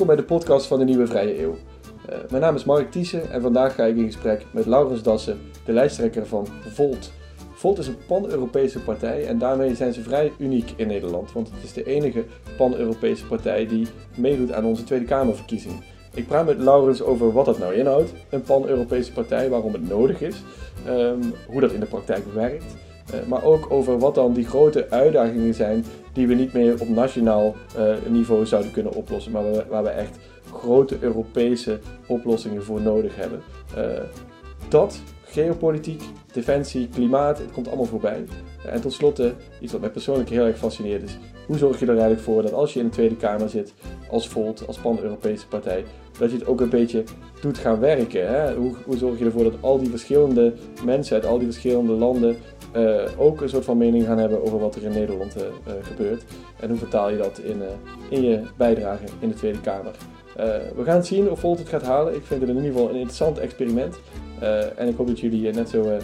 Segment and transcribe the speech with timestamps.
[0.00, 1.56] Welkom bij de podcast van de Nieuwe Vrije Eeuw.
[2.10, 5.38] Uh, mijn naam is Mark Thiessen en vandaag ga ik in gesprek met Laurens Dassen,
[5.64, 7.12] de lijsttrekker van Volt.
[7.52, 11.62] Volt is een pan-Europese partij en daarmee zijn ze vrij uniek in Nederland, want het
[11.62, 12.24] is de enige
[12.56, 15.84] pan-Europese partij die meedoet aan onze Tweede Kamerverkiezing.
[16.14, 20.20] Ik praat met Laurens over wat dat nou inhoudt, een pan-Europese partij, waarom het nodig
[20.20, 20.42] is,
[20.88, 22.74] um, hoe dat in de praktijk werkt,
[23.28, 27.54] maar ook over wat dan die grote uitdagingen zijn die we niet meer op nationaal
[27.78, 30.18] uh, niveau zouden kunnen oplossen, maar waar we echt
[30.52, 33.42] grote Europese oplossingen voor nodig hebben.
[33.78, 33.84] Uh,
[34.68, 38.24] dat, geopolitiek, defensie, klimaat, het komt allemaal voorbij.
[38.66, 39.22] En tot slot,
[39.60, 42.52] iets wat mij persoonlijk heel erg fascineert is, hoe zorg je er eigenlijk voor dat
[42.52, 43.72] als je in de Tweede Kamer zit,
[44.10, 45.84] als Volt, als pan-Europese partij,
[46.18, 47.04] dat je het ook een beetje
[47.40, 48.28] doet gaan werken.
[48.28, 48.54] Hè?
[48.54, 50.52] Hoe, hoe zorg je ervoor dat al die verschillende
[50.84, 52.36] mensen uit al die verschillende landen
[52.76, 55.72] uh, ook een soort van mening gaan hebben over wat er in Nederland uh, uh,
[55.82, 56.22] gebeurt.
[56.60, 57.62] En hoe vertaal je dat in,
[58.08, 59.94] in je bijdrage in de Tweede Kamer.
[60.76, 62.14] we gaan zien of Volt het gaat halen.
[62.14, 63.98] Ik vind het in ieder geval een interessant experiment.
[64.76, 65.98] en ik hoop dat jullie net zo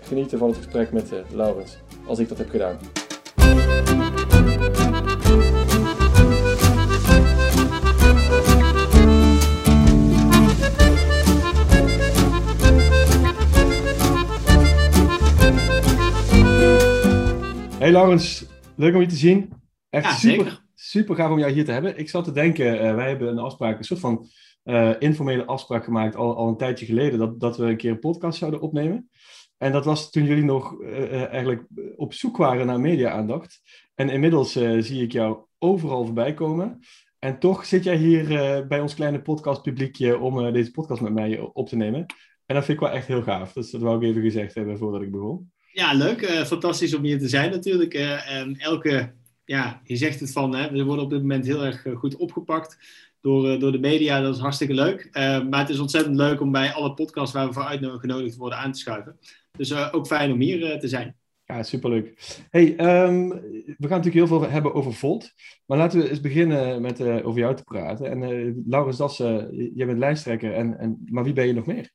[0.00, 2.78] genieten van het gesprek met Laurens als ik dat heb gedaan.
[17.88, 18.44] Hey Laurens,
[18.76, 19.52] leuk om je te zien.
[19.90, 20.62] Echt ja, super, zeker.
[20.74, 21.98] super gaaf om jou hier te hebben.
[21.98, 24.26] Ik zat te denken, uh, wij hebben een afspraak, een soort van
[24.64, 27.98] uh, informele afspraak gemaakt al, al een tijdje geleden, dat, dat we een keer een
[27.98, 29.10] podcast zouden opnemen.
[29.56, 31.66] En dat was toen jullie nog uh, eigenlijk
[31.96, 33.60] op zoek waren naar media-aandacht.
[33.94, 36.78] En inmiddels zie ik jou overal voorbij komen.
[37.18, 38.26] En toch zit jij hier
[38.66, 42.06] bij ons kleine podcastpubliekje om deze podcast met mij op te nemen.
[42.46, 43.52] En dat vind ik wel echt heel gaaf.
[43.52, 45.50] Dus dat wou ik even gezegd hebben voordat ik begon.
[45.72, 46.22] Ja, leuk.
[46.22, 47.94] Uh, fantastisch om hier te zijn natuurlijk.
[47.94, 49.12] Uh, elke,
[49.44, 52.16] ja, je zegt het van, hè, we worden op dit moment heel erg eh, goed
[52.16, 52.78] opgepakt
[53.20, 54.20] door, door de media.
[54.20, 55.08] Dat is hartstikke leuk.
[55.50, 58.72] maar het is ontzettend leuk om bij alle podcasts waar we voor uitgenodigd worden aan
[58.72, 59.18] te schuiven.
[59.56, 61.16] Dus ook fijn om hier te zijn.
[61.44, 62.36] Ja, superleuk.
[62.50, 62.70] Hey,
[63.04, 65.32] um, we gaan natuurlijk heel veel hebben over Volt.
[65.66, 68.10] Maar laten we eens beginnen met over jou te praten.
[68.10, 70.54] En Laurens Dassen, jij bent lijsttrekker.
[70.54, 71.90] En, en, maar wie ben je nog meer?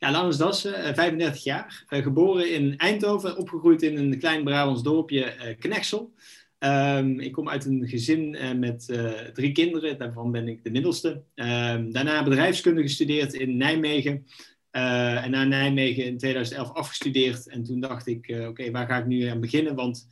[0.00, 1.84] Ja, Laurens Dassen, 35 eh, jaar.
[1.88, 6.12] Uh, geboren in Eindhoven, opgegroeid in een klein Brabants dorpje, uh, Knexel.
[6.58, 8.86] Um, ik kom uit een gezin met
[9.34, 11.08] drie kinderen, daarvan ben ik de middelste.
[11.34, 14.26] Um, daarna bedrijfskunde gestudeerd in Nijmegen.
[14.70, 17.48] en na Nijmegen in 2011 afgestudeerd.
[17.48, 19.74] En toen dacht ik, oké, waar ga ik nu aan beginnen?
[19.74, 20.08] Want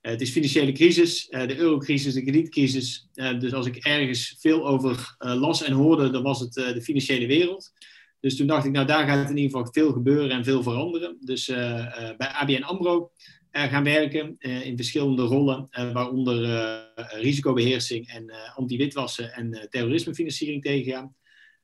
[0.00, 3.08] het is financiële crisis, de eurocrisis, de kredietcrisis.
[3.14, 7.72] dus als ik ergens veel over las en hoorde, dan was het de financiële wereld.
[8.22, 11.16] Dus toen dacht ik, nou daar gaat in ieder geval veel gebeuren en veel veranderen.
[11.20, 13.10] Dus uh, uh, bij ABN AMRO
[13.52, 16.36] uh, gaan werken in verschillende rollen, waaronder
[16.96, 21.14] risicobeheersing en anti-witwassen en terrorismefinanciering tegengaan.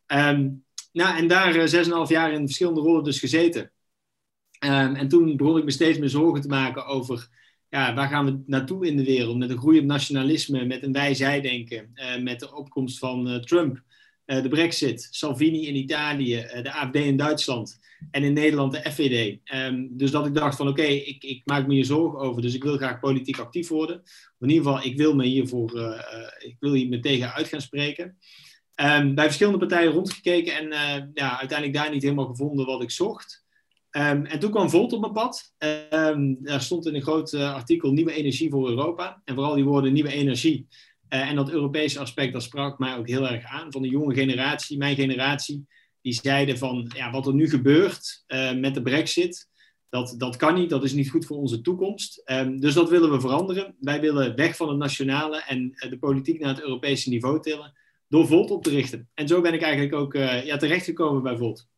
[0.07, 3.73] Um, nou, en daar zes en half jaar in verschillende rollen dus gezeten.
[4.65, 7.29] Um, en toen begon ik me steeds meer zorgen te maken over
[7.69, 9.39] ja, waar gaan we naartoe in de wereld?
[9.39, 11.93] Met een groeiend nationalisme, met een wij-zij-denken,
[12.23, 13.87] met de opkomst van Trump.
[14.29, 17.79] Eh, de Brexit, Salvini in Italië, eh, de AFD in Duitsland
[18.11, 19.39] en in Nederland de FVD.
[19.45, 22.55] Ehm, dus dat ik dacht van oké, ik, ik, maak me hier zorgen over, dus
[22.55, 24.03] ik wil graag politiek actief worden.
[24.39, 26.01] In ieder geval, ik wil me hiervoor, uh,
[26.39, 28.19] ik wil hier tegen uit gaan spreken.
[28.75, 30.69] Um, bij verschillende partijen rondgekeken en
[31.15, 33.45] ja, uiteindelijk daar niet helemaal gevonden wat ik zocht.
[33.91, 35.55] Um, en toen kwam Volt op mijn pad.
[36.39, 39.23] Daar stond in een groot artikel Nieuwe Energie voor Europa.
[39.25, 40.67] En vooral die woorden Nieuwe Energie
[41.09, 43.73] en dat Europese aspect, dat sprak mij ook heel erg aan.
[43.73, 45.67] Van de jonge generatie, mijn generatie,
[46.01, 49.49] die zeiden van ja, wat er nu gebeurt uh, met de brexit,
[49.89, 52.23] dat, dat kan niet, dat is niet goed voor onze toekomst.
[52.31, 53.75] Um, dus dat willen we veranderen.
[53.81, 57.73] Wij willen weg van het nationale en uh, de politiek naar het Europese niveau tillen
[58.09, 59.09] door Volt op te richten.
[59.15, 61.69] En zo ben ik eigenlijk ook ja, terechtgekomen bij Volt.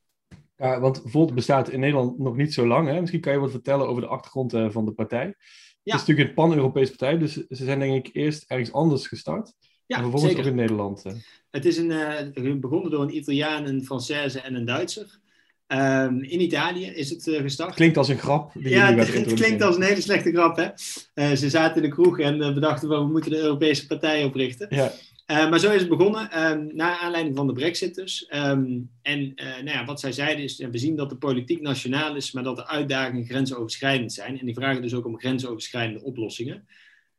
[0.57, 2.89] Want Volt bestaat in Nederland nog niet zo lang.
[2.89, 3.01] Hè?
[3.01, 5.35] Misschien kan je wat vertellen over de achtergrond van de partij.
[5.83, 5.93] Ja.
[5.93, 9.53] Het is natuurlijk een pan-Europese partij, dus ze zijn denk ik eerst ergens anders gestart.
[9.87, 10.45] Ja, en vervolgens zeker.
[10.45, 11.05] ook in Nederland.
[11.05, 11.13] Eh.
[11.51, 11.91] Het is een,
[12.35, 15.19] uh, begonnen door een Italiaan, een Française en een Duitser.
[15.67, 17.75] Um, in Italië is het uh, gestart.
[17.75, 18.53] Klinkt als een grap.
[18.55, 20.57] Die ja, het, het klinkt als een hele slechte grap.
[20.57, 20.69] Hè?
[21.15, 24.67] Uh, ze zaten in de kroeg en bedachten we moeten de Europese partij oprichten.
[24.71, 24.93] Ja.
[25.31, 28.31] Uh, maar zo is het begonnen, um, naar aanleiding van de brexit dus.
[28.35, 32.17] Um, en uh, nou ja, wat zij zeiden is, we zien dat de politiek nationaal
[32.17, 34.39] is, maar dat de uitdagingen grensoverschrijdend zijn.
[34.39, 36.67] En die vragen dus ook om grensoverschrijdende oplossingen.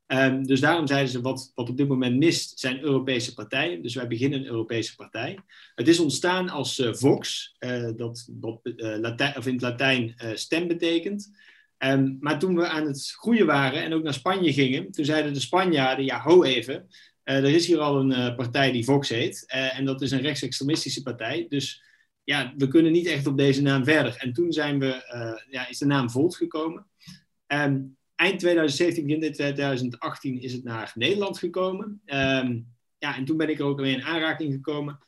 [0.08, 3.82] Um, dus daarom zeiden ze, wat, wat op dit moment mist, zijn Europese partijen.
[3.82, 5.38] Dus wij beginnen een Europese partij.
[5.76, 7.56] Het is ontstaan als uh, Vox,
[7.96, 8.30] dat,
[9.46, 11.32] in het Latijn stem betekent.
[12.20, 15.40] Maar toen we aan het groeien waren en ook naar Spanje gingen, toen zeiden de
[15.40, 16.88] Spanjaarden, ja, ho even,
[17.24, 19.46] er is hier al een partij die Vox heet.
[19.48, 21.46] en dat is een rechtsextremistische partij.
[21.50, 21.84] Dus
[22.24, 24.16] ja, we kunnen niet echt op deze naam verder.
[24.18, 25.04] En toen zijn we,
[25.50, 26.88] ja, is de naam Volt gekomen.
[27.48, 32.02] Um, eind 2017, begin 2018 is het naar Nederland gekomen.
[32.06, 32.60] Ehm,
[32.98, 35.00] ja, en toen ben ik er ook weer in aanraking gekomen.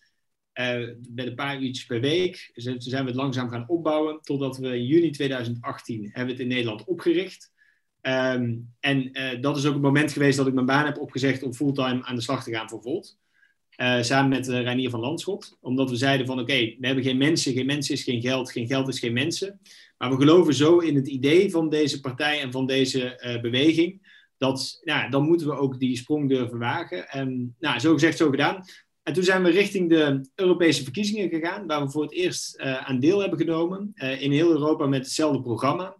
[1.09, 2.51] Met een paar uurtjes per week.
[2.53, 4.21] Dus zijn we het langzaam gaan opbouwen.
[4.21, 7.52] Totdat we in juni 2018 hebben we het in Nederland opgericht.
[8.07, 11.43] Um, en uh, dat is ook het moment geweest dat ik mijn baan heb opgezegd
[11.43, 13.17] om fulltime aan de slag te gaan voor Volt.
[13.77, 15.57] Uh, samen met uh, van Landschot.
[15.61, 18.67] Omdat we zeiden van oké, we hebben geen mensen, geen mensen is geen geld, geen
[18.67, 19.59] geld is geen mensen.
[19.97, 24.11] Maar we geloven zo in het idee van deze partij en van deze beweging.
[24.37, 27.09] Dat, nou, dan moeten we ook die sprong durven wagen.
[27.09, 28.63] En nou, zo gezegd, zo gedaan.
[29.03, 32.99] En toen zijn we richting de Europese verkiezingen gegaan, waar we voor het eerst aan
[32.99, 33.91] deel hebben genomen.
[34.19, 35.95] in heel Europa met hetzelfde programma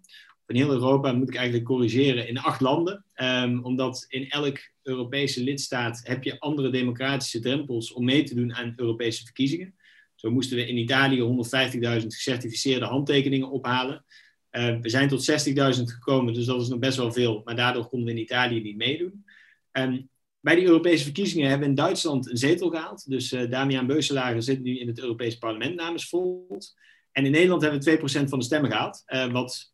[0.47, 3.05] in heel Europa, moet ik eigenlijk corrigeren, in acht landen.
[3.15, 8.53] Um, omdat in elk Europese lidstaat heb je andere democratische drempels om mee te doen
[8.53, 9.75] aan Europese verkiezingen.
[10.15, 14.05] Zo moesten we in Italië 150.000 gecertificeerde handtekeningen ophalen.
[14.51, 15.35] Uh, we zijn tot 60.000
[15.83, 17.41] gekomen, dus dat is nog best wel veel.
[17.45, 19.25] Maar daardoor konden we in Italië niet meedoen.
[19.71, 23.09] Um, bij die Europese verkiezingen hebben we in Duitsland een zetel gehaald.
[23.09, 26.73] Dus uh, Damian Beuselager zit nu in het Europees Parlement namens Volt.
[27.11, 29.03] En in Nederland hebben we 2% van de stemmen gehaald.
[29.07, 29.72] Uh, wat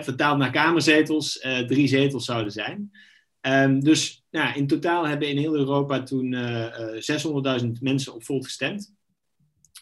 [0.00, 2.90] vertaald naar kamerzetels, uh, drie zetels zouden zijn.
[3.40, 6.66] Um, dus nou, in totaal hebben in heel Europa toen uh,
[6.96, 8.94] uh, 600.000 mensen op Volt gestemd.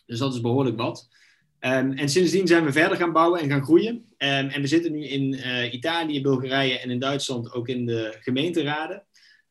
[0.07, 1.09] Dus dat is behoorlijk wat.
[1.61, 3.95] Um, en sindsdien zijn we verder gaan bouwen en gaan groeien.
[3.95, 5.39] Um, en we zitten nu in
[5.75, 9.05] Italië, Bulgarije en in Duitsland ook in de gemeenteraden.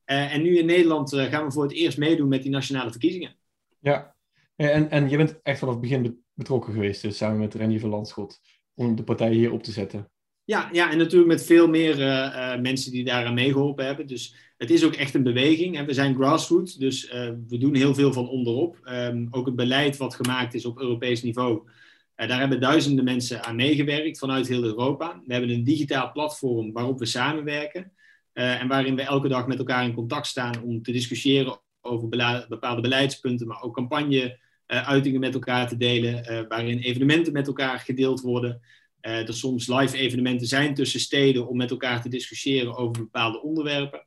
[0.06, 3.36] En nu in Nederland gaan we voor het eerst meedoen met die nationale verkiezingen.
[3.80, 4.16] Ja,
[4.56, 7.90] en, en je bent echt vanaf het begin betrokken geweest, dus samen met Renier van
[7.90, 8.40] Landschot,
[8.74, 10.10] om de partij hier op te zetten.
[10.50, 14.08] Ja, ja, en natuurlijk met veel meer uh, mensen die daaraan meegeholpen hebben.
[14.08, 15.78] Dus het is ook echt een beweging.
[15.78, 18.78] En we zijn grassroots, dus uh, we doen heel veel van onderop.
[18.86, 21.70] Um, ook het beleid wat gemaakt is op Europees niveau.
[22.16, 25.22] daar hebben duizenden mensen aan meegewerkt vanuit heel Europa.
[25.26, 27.92] We hebben een digitaal platform waarop we samenwerken.
[28.34, 32.10] en waarin we elke dag met elkaar in contact staan om te discussiëren over
[32.50, 36.48] bepaalde beleidspunten, maar ook campagne-uitingen met elkaar te delen.
[36.48, 38.62] waarin evenementen met elkaar gedeeld worden.
[39.02, 43.42] Uh, er soms live evenementen zijn tussen steden om met elkaar te discussiëren over bepaalde
[43.42, 44.06] onderwerpen.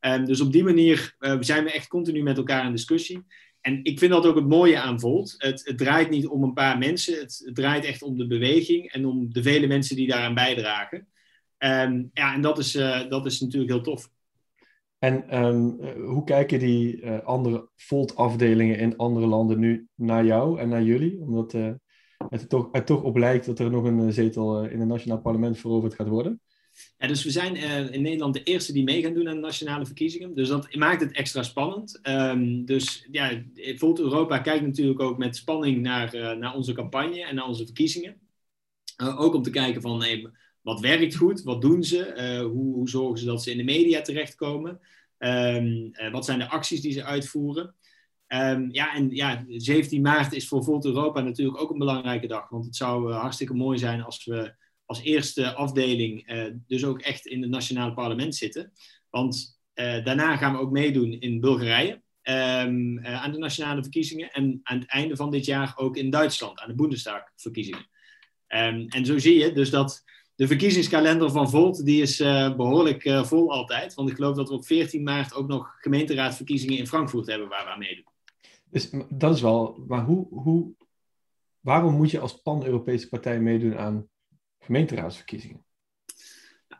[0.00, 3.24] Um, dus op die manier uh, zijn we echt continu met elkaar in discussie.
[3.60, 5.34] En ik vind dat ook het mooie aan Volt.
[5.38, 9.06] Het, het draait niet om een paar mensen, het, draait echt om de beweging en
[9.06, 10.98] om de vele mensen die daaraan bijdragen.
[11.58, 14.10] Um, ja, en dat is, uh, dat is natuurlijk heel tof.
[14.98, 20.82] En um, hoe kijken die andere Volt-afdelingen in andere landen nu naar jou en naar
[20.82, 21.20] jullie?
[21.20, 21.52] Omdat
[22.30, 25.20] het toch, toch op lijkt dat er nog een eh, zetel eh, in het nationaal
[25.20, 26.40] parlement veroverd gaat worden.
[26.98, 29.40] Ja, dus we zijn uh, in Nederland de eerste die mee gaan doen aan de
[29.40, 30.34] nationale verkiezingen.
[30.34, 32.00] Dus dat maakt het extra spannend.
[32.02, 37.34] Um, dus ja, Volt Europa kijkt natuurlijk ook met spanning naar, naar onze campagne en
[37.34, 38.20] naar onze verkiezingen.
[38.96, 40.30] Ook om te kijken van hey,
[40.60, 44.00] wat werkt goed, wat doen ze, hoe, hoe, zorgen ze dat ze in de media
[44.00, 44.80] terechtkomen.
[45.18, 47.74] Um, wat zijn de acties die ze uitvoeren.
[48.28, 52.48] Um, ja, en ja, 17 maart is voor Volt Europa natuurlijk ook een belangrijke dag.
[52.48, 54.54] Want het zou uh, hartstikke mooi zijn als we
[54.84, 58.72] als eerste afdeling uh, dus ook echt in het nationale parlement zitten.
[59.10, 64.32] Want uh, daarna gaan we ook meedoen in Bulgarije um, aan de nationale verkiezingen.
[64.32, 67.88] En aan het einde van dit jaar ook in Duitsland aan de Bundestag-verkiezingen.
[68.48, 70.04] Um, en zo zie je dus dat
[70.34, 72.16] de verkiezingskalender van Volt die is
[72.56, 73.94] behoorlijk vol altijd.
[73.94, 77.64] Want ik geloof dat we op 14 maart ook nog gemeenteraadverkiezingen in Frankfurt hebben waar
[77.64, 78.14] we aan meedoen.
[78.76, 80.74] Dus dat is wel, maar hoe, hoe,
[81.60, 84.08] waarom moet je als pan-Europese partij meedoen aan
[84.58, 85.64] gemeenteraadsverkiezingen?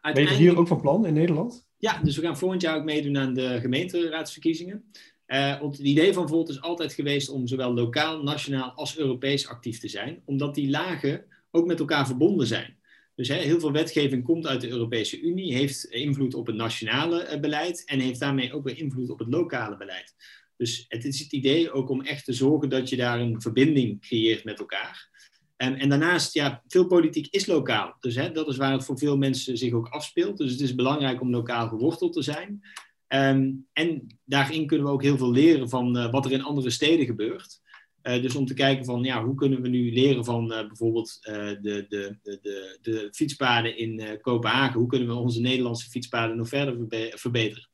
[0.02, 1.66] Ben je hier ook van plan in Nederland?
[1.76, 4.90] Ja, dus we gaan volgend jaar ook meedoen aan de gemeenteraadsverkiezingen.
[5.26, 9.48] Uh, want het idee van Volt is altijd geweest om zowel lokaal, nationaal als Europees
[9.48, 12.76] actief te zijn, omdat die lagen ook met elkaar verbonden zijn.
[13.14, 17.34] Dus hè, heel veel wetgeving komt uit de Europese Unie, heeft invloed op het nationale
[17.34, 20.14] uh, beleid en heeft daarmee ook weer invloed op het lokale beleid.
[20.56, 24.00] Dus het is het idee ook om echt te zorgen dat je daar een verbinding
[24.00, 25.14] creëert met elkaar.
[25.56, 27.96] En, en daarnaast, ja, veel politiek is lokaal.
[28.00, 30.36] Dus hè, dat is waar het voor veel mensen zich ook afspeelt.
[30.36, 32.60] Dus het is belangrijk om lokaal geworteld te zijn.
[33.08, 36.70] Um, en daarin kunnen we ook heel veel leren van uh, wat er in andere
[36.70, 37.60] steden gebeurt.
[38.02, 41.18] Uh, dus om te kijken van, ja, hoe kunnen we nu leren van uh, bijvoorbeeld
[41.22, 41.58] de,
[41.88, 44.80] de, de, de, de fietspaden in Kopenhagen.
[44.80, 47.68] Hoe kunnen we onze Nederlandse fietspaden nog verder verbe verbeteren?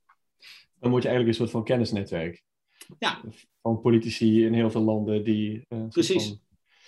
[0.81, 2.43] Dan moet je eigenlijk een soort van kennisnetwerk
[2.99, 3.21] ja.
[3.63, 5.67] Van politici in heel veel landen die.
[5.69, 6.37] Uh, Precies.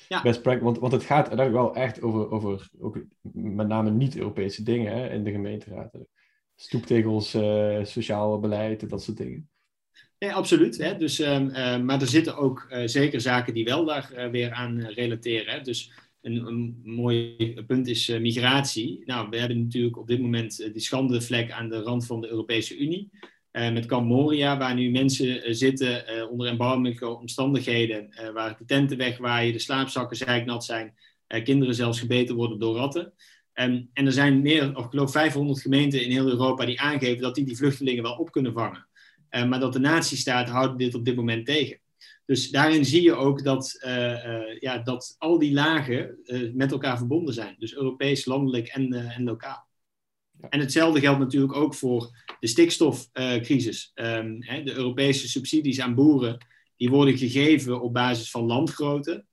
[0.08, 0.22] Ja.
[0.22, 4.62] Best practice, want, want het gaat er wel echt over, over ook met name niet-Europese
[4.62, 5.98] dingen hè, in de gemeenteraad.
[6.56, 9.48] Stoeptegels, uh, sociaal beleid, dat soort dingen.
[10.18, 10.78] Nee, absoluut.
[10.78, 10.96] Hè?
[10.96, 14.80] Dus, ehm, ehm, maar er zitten ook uh, zeker zaken die wel daar weer aan
[14.80, 15.54] relateren.
[15.54, 15.60] Hè?
[15.60, 17.36] Dus een, een, mooi
[17.66, 19.02] punt is migratie.
[19.04, 22.78] Nou, we hebben natuurlijk op dit moment die schandevlek aan de rand van de Europese
[22.78, 23.10] Unie.
[23.54, 29.58] Met Camp Moria, waar nu mensen zitten onder erbarmelijke omstandigheden, waar de tenten wegwaaien, de
[29.58, 30.94] slaapzakken zijknat zijn,
[31.44, 33.12] kinderen zelfs gebeten worden door ratten.
[33.54, 37.22] Um, en er zijn meer, of ik geloof 500 gemeenten in heel Europa die aangeven
[37.22, 38.88] dat die die vluchtelingen wel op kunnen vangen.
[39.30, 41.78] Uh, maar dat de nazistaten houden dit op dit moment tegen.
[42.26, 43.78] Dus daarin zie je ook dat,
[44.58, 46.18] ja, dat al die lagen
[46.54, 47.56] met elkaar verbonden zijn.
[47.58, 49.63] Dus Europees, landelijk en, en lokaal.
[50.48, 53.92] En hetzelfde geldt natuurlijk ook voor de stikstofcrisis.
[53.94, 56.46] Um, de Europese subsidies aan boeren
[56.76, 59.24] die worden gegeven op basis van landgrootte.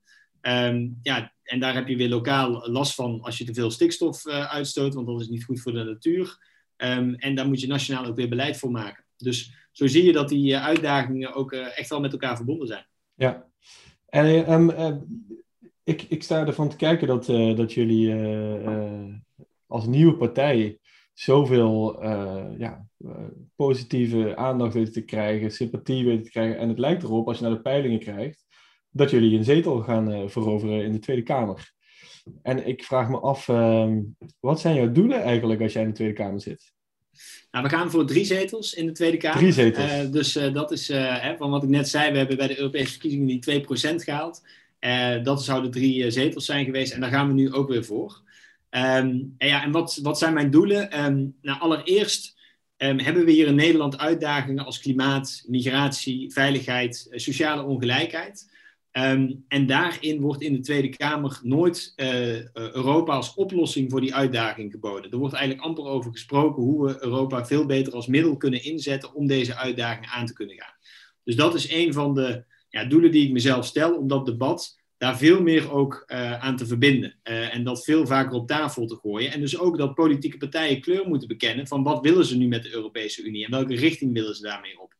[0.41, 4.25] Um, ja, en daar heb je weer lokaal last van als je te veel stikstof
[4.25, 6.37] uh, uitstoot, want dat is niet goed voor de natuur.
[6.77, 9.05] Um, en daar moet je nationaal ook weer beleid voor maken.
[9.17, 12.67] Dus zo zie je dat die uh, uitdagingen ook uh, echt wel met elkaar verbonden
[12.67, 12.85] zijn.
[13.15, 13.45] Ja,
[14.05, 15.05] en
[15.83, 17.25] ik, ik sta ervan te kijken dat,
[17.57, 18.13] dat jullie
[19.67, 20.79] als nieuwe partij
[21.21, 22.03] zoveel
[22.57, 22.85] ja,
[23.55, 26.57] positieve aandacht weten te krijgen, sympathie weten te krijgen.
[26.57, 28.45] En het lijkt erop, als je naar de peilingen krijgt,
[28.91, 31.73] dat jullie een zetel gaan uh, veroveren in de Tweede Kamer.
[32.41, 33.97] En ik vraag me af, uh,
[34.39, 36.73] wat zijn jouw doelen eigenlijk als jij in de Tweede Kamer zit?
[37.51, 39.37] Nou, we gaan voor drie zetels in de Tweede Kamer.
[39.37, 40.11] Drie zetels.
[40.11, 43.27] Dus dat is, hè, van wat ik net zei, we hebben bij de Europese verkiezingen
[43.27, 44.41] die 2% gehaald.
[45.23, 48.21] dat zouden drie zetels zijn geweest en daar gaan we nu ook weer voor.
[48.75, 51.05] Um, en ja, en wat, wat zijn mijn doelen?
[51.05, 52.39] Um, nou, allereerst
[52.77, 58.49] um, hebben we hier in Nederland uitdagingen als klimaat, migratie, veiligheid, sociale ongelijkheid.
[58.91, 64.71] En daarin wordt in de Tweede Kamer nooit uh, Europa als oplossing voor die uitdaging
[64.71, 65.11] geboden.
[65.11, 69.13] Er wordt eigenlijk amper over gesproken hoe we Europa veel beter als middel kunnen inzetten
[69.13, 70.75] om deze uitdaging aan te kunnen gaan.
[71.23, 74.79] Dus dat is een van de ja, doelen die ik mezelf stel, om dat debat
[75.01, 77.15] daar veel meer ook uh, aan te verbinden.
[77.23, 79.31] Uh, en dat veel vaker op tafel te gooien.
[79.31, 82.63] En dus ook dat politieke partijen kleur moeten bekennen van wat willen ze nu met
[82.63, 84.93] de Europese Unie en welke richting willen ze daarmee op.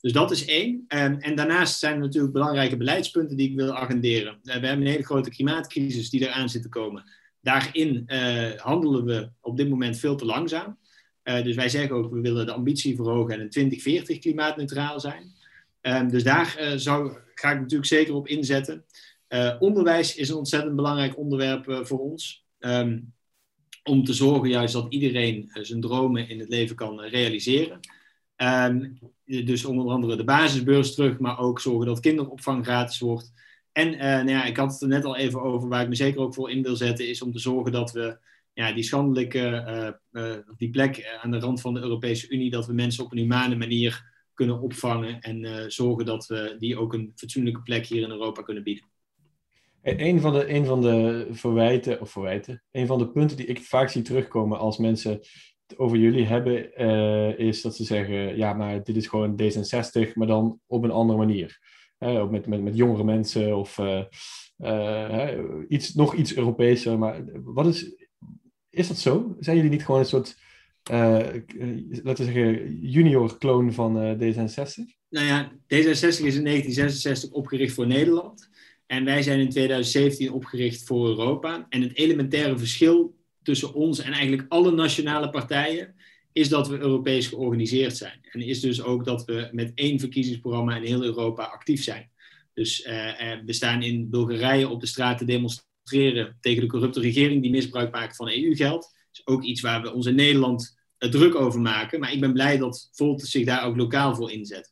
[0.00, 0.84] Dus dat is één.
[0.88, 4.32] Um, en daarnaast zijn er natuurlijk belangrijke beleidspunten die ik wil agenderen.
[4.32, 7.04] Uh, we hebben een hele grote klimaatcrisis die eraan zit te komen.
[7.40, 8.04] Daarin
[8.56, 10.78] handelen we op dit moment veel te langzaam.
[11.22, 15.34] Dus wij zeggen ook, we willen de ambitie verhogen en in 2040 klimaatneutraal zijn.
[15.82, 18.84] Um, dus daar zou, ga ik natuurlijk zeker op inzetten.
[19.58, 22.46] Onderwijs is een ontzettend belangrijk onderwerp voor ons.
[22.58, 23.12] Um,
[23.84, 27.80] om te zorgen juist dat iedereen zijn dromen in het leven kan realiseren.
[28.36, 33.32] Um, dus onder andere de basisbeurs terug, maar ook zorgen dat kinderopvang gratis wordt.
[33.72, 36.20] En nou ja, ik had het er net al even over, waar ik me zeker
[36.20, 38.18] ook voor in wil zetten, is om te zorgen dat we
[38.52, 39.98] ja, die schandelijke
[40.56, 43.56] die plek aan de rand van de Europese Unie, dat we mensen op een humane
[43.56, 48.42] manier kunnen opvangen en zorgen dat we die ook een fatsoenlijke plek hier in Europa
[48.42, 48.91] kunnen bieden.
[49.82, 53.60] Een van de, een van de verwijten, of verwijten, een van de punten die ik
[53.60, 55.20] vaak zie terugkomen als mensen
[55.76, 60.26] over jullie hebben, uh, is dat ze zeggen, ja, maar dit is gewoon D66, maar
[60.26, 61.58] dan op een andere manier.
[61.98, 65.28] Uh, met, met, met jongere mensen of uh,
[65.68, 66.98] iets, nog iets Europeeser.
[66.98, 67.94] Maar wat is,
[68.70, 69.36] is dat zo?
[69.40, 70.36] Zijn jullie niet gewoon een soort,
[72.02, 75.00] laten we zeggen, junior kloon van D66?
[75.08, 78.50] Nou ja, D66 is in 1966 opgericht voor Nederland.
[78.92, 81.66] En wij zijn in 2017 opgericht voor Europa.
[81.68, 85.94] En het elementaire verschil tussen ons en eigenlijk alle nationale partijen
[86.32, 88.18] is dat we Europees georganiseerd zijn.
[88.30, 92.10] En is dus ook dat we met één verkiezingsprogramma in heel Europa actief zijn.
[92.54, 92.92] Dus uh,
[93.44, 97.92] we staan in Bulgarije op de straat te demonstreren tegen de corrupte regering die misbruik
[97.92, 98.82] maakt van EU-geld.
[98.82, 102.00] Dat is ook iets waar we ons in Nederland druk over maken.
[102.00, 104.71] Maar ik ben blij dat Volt zich daar ook lokaal voor inzet.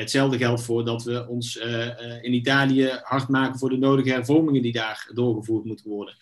[0.00, 4.62] Hetzelfde geldt voor dat we ons uh, in Italië hard maken voor de nodige hervormingen
[4.62, 6.16] die daar doorgevoerd moeten worden.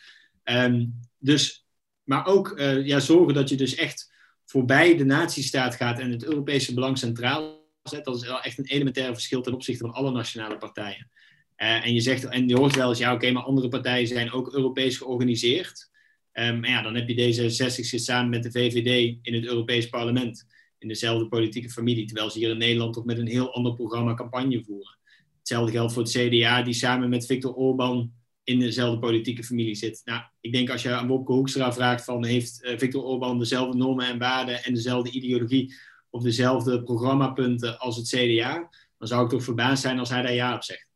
[0.45, 1.67] Um, dus
[2.05, 4.13] maar ook uh, ja, zorgen dat je dus echt
[4.45, 8.05] voorbij de natiestaat gaat en het Europese belang centraal zet.
[8.05, 11.11] Dat is wel echt een elementair verschil ten opzichte van alle nationale partijen.
[11.57, 14.33] En je zegt, en je hoort wel eens, ja oké, okay, maar andere partijen zijn
[14.33, 15.91] ook Europees georganiseerd.
[16.33, 19.89] Um, maar ja, dan heb je D66 zit samen met de VVD in het Europees
[19.89, 20.47] parlement.
[20.79, 22.07] In dezelfde politieke familie.
[22.07, 24.99] Terwijl ze hier in Nederland toch met een heel ander programma campagne voeren.
[25.39, 28.13] Hetzelfde geldt voor het CDA, die samen met Viktor Orban
[28.45, 30.01] in dezelfde politieke familie zit.
[30.05, 33.79] Nou, ik denk als je aan Wopke Hoekstra vraagt van heeft uh, Viktor Orban dezelfde
[33.79, 35.75] normen en waarden en dezelfde ideologie
[36.11, 38.69] of dezelfde programmapunten als het CDA,
[38.99, 40.88] dan zou ik toch verbaasd zijn als hij daar ja op zegt.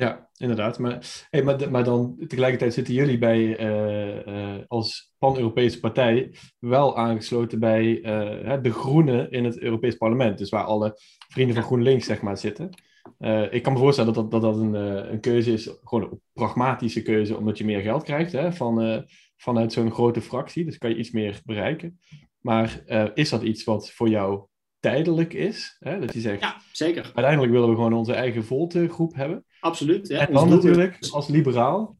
[0.00, 0.78] Ja, inderdaad.
[0.78, 6.96] Maar, hey, maar, maar dan tegelijkertijd zitten jullie bij, uh, uh, als pan-Europese partij wel
[6.96, 10.38] aangesloten bij uh, de Groenen in het Europees Parlement.
[10.38, 12.70] Dus waar alle vrienden van GroenLinks zeg maar zitten.
[13.50, 14.74] ik kan me voorstellen dat dat, dat, dat een,
[15.12, 19.04] een keuze is, gewoon een pragmatische keuze, omdat je meer geld krijgt hè, van,
[19.36, 20.64] vanuit zo'n grote fractie.
[20.64, 22.00] Dus kan je iets meer bereiken.
[22.40, 22.82] Maar
[23.14, 24.46] is dat iets wat voor jou
[24.80, 25.76] tijdelijk is.
[25.78, 25.98] Hè?
[26.00, 27.04] Dat je zegt, ja, zeker.
[27.04, 29.44] uiteindelijk willen we gewoon onze eigen Volt-groep hebben.
[29.60, 30.08] Absoluut.
[30.08, 30.26] Ja.
[30.26, 31.96] En dan natuurlijk, als liberaal,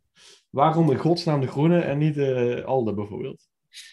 [0.50, 3.48] waarom in godsnaam de Groenen en niet de ALDE bijvoorbeeld?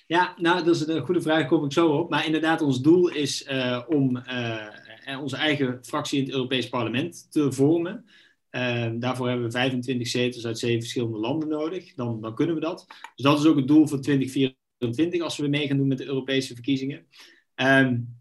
[0.08, 2.10] Ja, nou, dat is een goede vraag, daar kom ik zo op.
[2.10, 7.32] Maar inderdaad, ons doel is uh, om uh, onze eigen fractie in het Europees Parlement
[7.32, 8.06] te vormen.
[8.52, 11.94] Uh, daarvoor hebben we 25 zetels uit zeven verschillende landen nodig.
[11.94, 12.86] Dan, dan kunnen we dat.
[12.88, 16.06] Dus dat is ook het doel voor 2024 als we mee gaan doen met de
[16.06, 17.06] Europese verkiezingen.
[17.56, 18.17] Um,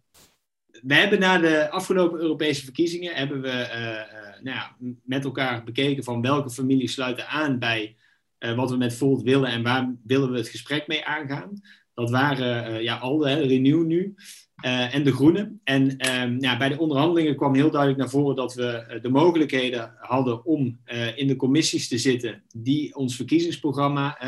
[0.83, 6.04] we hebben na de afgelopen Europese verkiezingen hebben we, uh, nou ja, met elkaar bekeken
[6.04, 7.97] van welke families sluiten aan bij
[8.38, 11.61] uh, wat we met Volt willen en waar willen we het gesprek mee aangaan.
[11.95, 14.14] Dat waren ja, ALDE, hè, Renew nu,
[14.61, 15.61] en de Groenen.
[15.64, 19.95] En ehm, ja, bij de onderhandelingen kwam heel duidelijk naar voren dat we de mogelijkheden
[19.99, 20.78] hadden om
[21.14, 24.18] in de commissies te zitten die ons verkiezingsprogramma,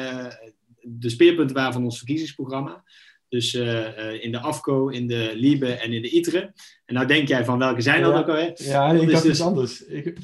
[0.83, 2.85] de speerpunten waren van ons verkiezingsprogramma.
[3.29, 6.53] Dus uh, in de AFCO, in de LIBE en in de ITRE.
[6.85, 8.53] En nou denk jij van welke zijn dat ja, ook alweer?
[8.55, 9.33] Ja, ik dacht dus...
[9.33, 9.85] iets anders.
[9.85, 10.19] Ik,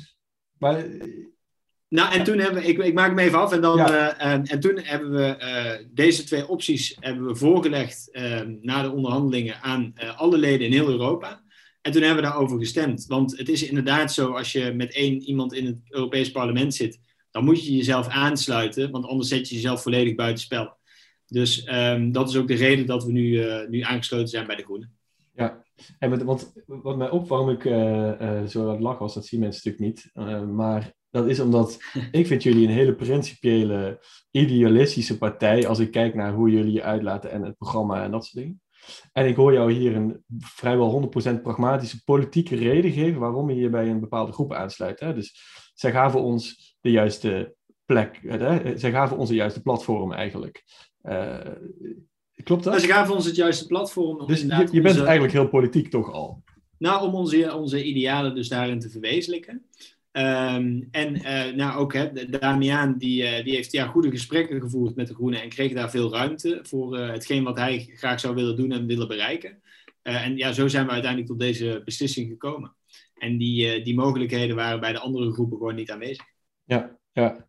[0.58, 0.84] maar...
[1.88, 4.18] Nou, en toen hebben we, ik, ik maak hem even af, en, dan, ja.
[4.18, 8.82] uh, en, en, toen hebben we uh, deze twee opties hebben we voorgelegd ehm, na
[8.82, 11.42] de onderhandelingen aan alle leden in heel Europa.
[11.84, 13.06] En toen hebben we daarover gestemd.
[13.06, 16.98] Want het is inderdaad zo, als je met één iemand in het Europees parlement zit,
[17.30, 20.76] dan moet je jezelf aansluiten, want anders zet je jezelf volledig buitenspel.
[21.34, 24.56] Dus um, dat is ook de reden dat we nu, uh, nu aangesloten zijn bij
[24.56, 24.96] de Groenen.
[25.32, 25.64] Ja,
[25.98, 27.74] en met, want wat mij op waarom ik uh,
[28.20, 30.54] uh, zo aan het lachen was, dat zien mensen natuurlijk niet.
[30.54, 31.78] maar dat is omdat
[32.10, 36.82] ik vind jullie een hele principiële, idealistische partij als ik kijk naar hoe jullie je
[36.82, 38.60] uitlaten en het programma en dat soort dingen.
[39.12, 43.70] En ik hoor jou hier een vrijwel 100% pragmatische politieke reden geven waarom je je
[43.70, 45.00] bij een bepaalde groep aansluit.
[45.00, 45.14] Hè?
[45.14, 45.36] Dus
[45.74, 48.78] zij gaven ons de juiste plek, hè?
[48.78, 50.64] zij gaven ons de juiste platform eigenlijk.
[51.04, 51.38] Uh,
[52.42, 52.80] klopt dat?
[52.80, 54.26] Ze gaven ons het juiste platform.
[54.26, 56.42] Dus je, je bent eigenlijk heel politiek toch al?
[56.78, 59.66] Nou, om onze, onze idealen dus daarin te verwezenlijken.
[60.16, 64.96] Um, en uh, nou ook, hè, Damiaan die, uh, die heeft ja, goede gesprekken gevoerd
[64.96, 68.34] met de Groenen en kreeg daar veel ruimte voor uh, hetgeen wat hij graag zou
[68.34, 69.62] willen doen en willen bereiken.
[70.02, 72.74] en ja, zo zijn we uiteindelijk tot deze beslissing gekomen.
[73.14, 76.24] En die, die mogelijkheden waren bij de andere groepen gewoon niet aanwezig.
[76.64, 77.48] Ja, ja.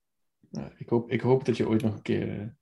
[0.49, 2.55] Nou, ik, hoop, ik hoop dat je ooit nog een keer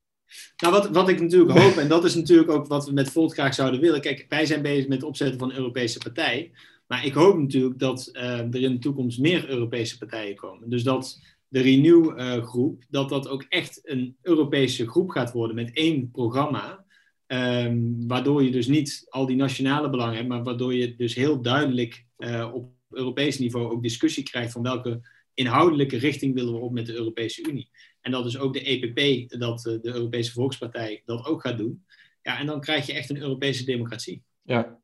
[0.57, 3.33] nou, wat, wat ik natuurlijk hoop, en dat is natuurlijk ook wat we met Volt
[3.33, 4.01] graag zouden willen.
[4.01, 6.51] Kijk, wij zijn bezig met het opzetten van een Europese partij.
[6.87, 10.69] Maar ik hoop natuurlijk dat uh, er in de toekomst meer Europese partijen komen.
[10.69, 15.73] Dus dat de Renew-groep, uh, dat dat ook echt een Europese groep gaat worden met
[15.73, 16.85] één programma.
[17.27, 21.41] Um, waardoor je dus niet al die nationale belangen hebt, maar waardoor je dus heel
[21.41, 25.01] duidelijk uh, op Europees niveau ook discussie krijgt van welke
[25.33, 27.69] inhoudelijke richting willen we op met de Europese Unie.
[28.03, 31.85] En dat is ook de EPP, dat eh, de Europese Volkspartij, dat ook gaat doen.
[32.21, 34.23] Ja, en dan krijg je echt een Europese democratie.
[34.41, 34.79] Ja,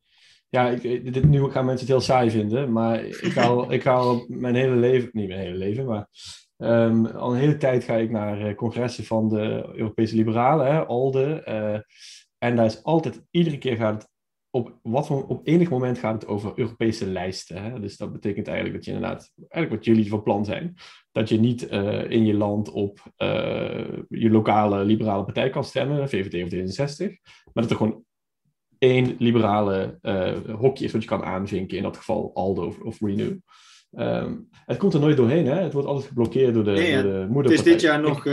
[0.49, 4.23] ja ik, dit, nu gaan mensen het heel saai vinden, maar ik ga, ik ga
[4.27, 6.08] mijn hele leven, niet mijn hele leven, maar
[6.58, 10.86] um, al een hele tijd ga ik naar uh, congressen van de Europese Liberalen, hè,
[10.86, 11.43] ALDE.
[11.47, 11.79] Uh,
[12.38, 14.12] en daar is altijd, iedere keer gaat het
[14.51, 17.63] op, wat, op enig moment gaat het over Europese lijsten.
[17.63, 17.79] Hè?
[17.79, 20.75] Dus dat betekent eigenlijk dat je inderdaad, eigenlijk wat jullie van plan zijn,
[21.12, 26.09] dat je niet uh, in je land op uh, je lokale liberale partij kan stemmen,
[26.09, 27.07] VVD of D66,
[27.53, 28.03] maar dat er gewoon
[28.77, 32.99] één liberale uh, hokje is wat je kan aanvinken, in dat geval ALDO of, of
[33.01, 33.38] Renew.
[33.91, 35.55] Um, het komt er nooit doorheen, hè?
[35.55, 37.01] het wordt altijd geblokkeerd door de, nee, ja.
[37.01, 37.55] door de moederpartij.
[37.55, 38.23] Het is dit jaar nog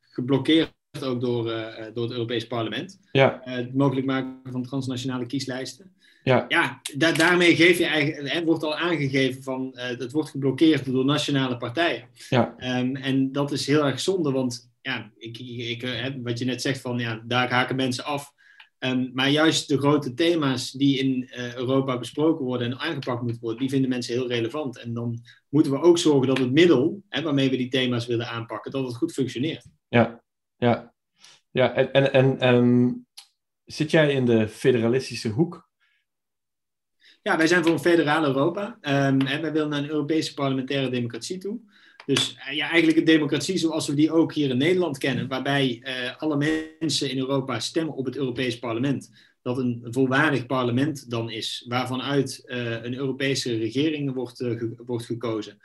[0.00, 2.98] geblokkeerd ook door, uh, door het Europees Parlement.
[3.12, 3.42] Ja.
[3.46, 5.92] Uh, het mogelijk maken van transnationale kieslijsten.
[6.22, 10.30] Ja, ja da daarmee geef je eigenlijk, het wordt al aangegeven van uh, het wordt
[10.30, 12.08] geblokkeerd door nationale partijen.
[12.28, 12.54] Ja.
[12.78, 16.62] Um, en dat is heel erg zonde, want ja, ik, ik, ik, wat je net
[16.62, 18.32] zegt van ja, daar haken mensen af.
[18.78, 23.40] Um, maar juist de grote thema's die in uh, Europa besproken worden en aangepakt moeten
[23.40, 24.78] worden, die vinden mensen heel relevant.
[24.78, 28.28] En dan moeten we ook zorgen dat het middel hè, waarmee we die thema's willen
[28.28, 29.66] aanpakken, dat het goed functioneert.
[29.88, 30.22] Ja,
[30.60, 30.94] ja.
[31.50, 33.06] Ja, en, en, en um,
[33.64, 35.68] zit jij in de federalistische hoek?
[37.22, 38.78] Ja, wij zijn voor een federaal Europa.
[38.80, 41.60] En wij willen naar een Europese parlementaire democratie toe.
[42.06, 45.82] Dus uh, ja, eigenlijk een democratie zoals we die ook hier in Nederland kennen, waarbij
[45.82, 46.36] uh, alle
[46.80, 49.10] mensen in Europa stemmen op het Europees parlement.
[49.42, 54.44] Dat een volwaardig parlement dan is, waarvan uit uh, een Europese regering wordt,
[54.76, 55.58] wordt gekozen.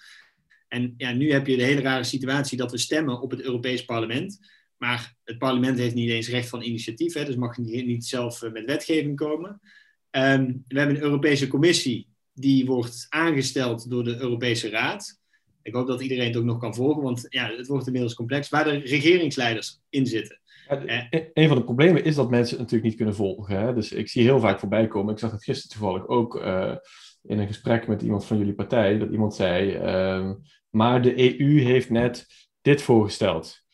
[0.67, 3.85] En ja, nu heb je de hele rare situatie dat we stemmen op het Europees
[3.85, 4.39] Parlement.
[4.77, 8.41] Maar het parlement heeft niet eens recht van initiatief, hè, dus mag niet, niet zelf
[8.41, 9.61] eh, met wetgeving komen.
[10.09, 15.19] Ehm, we hebben een Europese Commissie die wordt aangesteld door de Europese Raad.
[15.61, 18.49] Ik hoop dat iedereen het ook nog kan volgen, want ja, het wordt inmiddels complex,
[18.49, 20.39] waar de regeringsleiders in zitten.
[20.67, 23.59] Ja, e-, een van de problemen is dat mensen het natuurlijk niet kunnen volgen.
[23.59, 23.73] Hè?
[23.73, 25.13] Dus ik zie heel vaak voorbij komen.
[25.13, 26.75] Ik zag het gisteren toevallig ook uh,
[27.21, 28.97] in een gesprek met iemand van jullie partij.
[28.97, 30.31] Dat iemand zei, uh,
[30.69, 32.27] maar de EU heeft net
[32.61, 33.64] dit voorgesteld.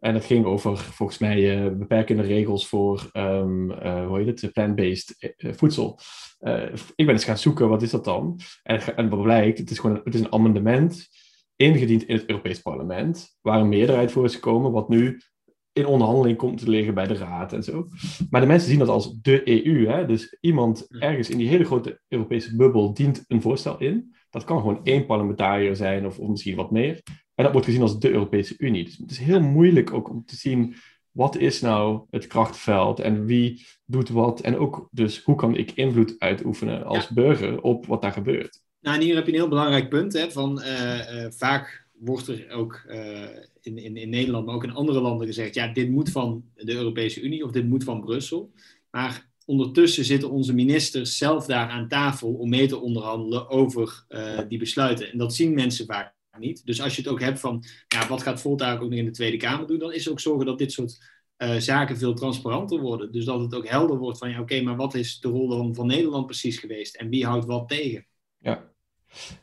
[0.00, 4.52] En het ging over, volgens mij, uh, beperkende regels voor, um, uh, hoe heet het,
[4.52, 5.98] plant-based uh, voedsel.
[6.94, 8.40] ik ben eens gaan zoeken, wat is dat dan?
[8.62, 11.08] En, en wat blijkt, het is gewoon het is een amendement
[11.56, 15.20] ingediend in het Europees Parlement, waar een meerderheid voor is gekomen, wat nu
[15.72, 17.86] in onderhandeling komt te liggen bij de Raad en zo.
[18.30, 19.86] Maar de mensen zien dat als de EU.
[19.86, 20.06] Hè?
[20.06, 24.14] Dus iemand ergens in die hele grote Europese bubbel dient een voorstel in.
[24.30, 27.02] Dat kan gewoon één parlementariër zijn of, of misschien wat meer.
[27.34, 28.84] En dat wordt gezien als de Europese Unie.
[28.84, 30.74] Dus het is heel moeilijk ook om te zien
[31.10, 34.40] wat is nou het krachtveld en wie doet wat.
[34.40, 38.62] En ook dus hoe kan ik invloed uitoefenen als burger op wat daar gebeurt.
[38.80, 40.12] Nou, en hier heb je een heel belangrijk punt.
[40.12, 43.22] Hè, van, uh, uh, vaak wordt er ook uh,
[43.60, 46.74] in, in, in Nederland, maar ook in andere landen gezegd: ja, dit moet van de
[46.74, 48.52] Europese Unie of dit moet van Brussel.
[48.90, 54.04] Maar ondertussen zitten onze ministers zelf daar aan tafel om mee te onderhandelen over
[54.48, 55.12] die besluiten.
[55.12, 56.66] En dat zien mensen vaak niet.
[56.66, 59.10] Dus als je het ook hebt van, ja, wat gaat Volta ook nog in de
[59.10, 60.98] Tweede Kamer doen, dan is het ook zorgen dat dit soort
[61.38, 63.12] uh, zaken veel transparanter worden.
[63.12, 65.74] Dus dat het ook helder wordt van, ja, oké, maar wat is de rol dan
[65.74, 68.06] van Nederland precies geweest en wie houdt wat tegen?
[68.38, 68.68] Ja.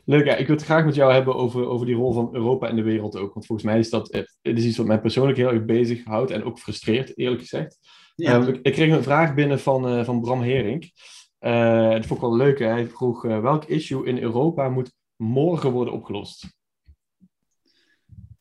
[0.04, 0.36] Leuk, ja.
[0.36, 2.82] ik wil het graag met jou hebben over, over die rol van Europa in de
[2.82, 3.34] wereld ook.
[3.34, 6.44] Want volgens mij is dat het, is iets wat mij persoonlijk heel erg bezighoudt en
[6.44, 7.78] ook frustreert, eerlijk gezegd.
[8.14, 8.40] Ja.
[8.40, 10.92] Uh, ik, kreeg een vraag binnen van, uh, van Bram Hering.
[11.40, 12.58] Uh, dat vond ik wel leuk.
[12.58, 12.66] Hè?
[12.66, 16.57] Hij vroeg welk issue in Europa moet morgen worden opgelost?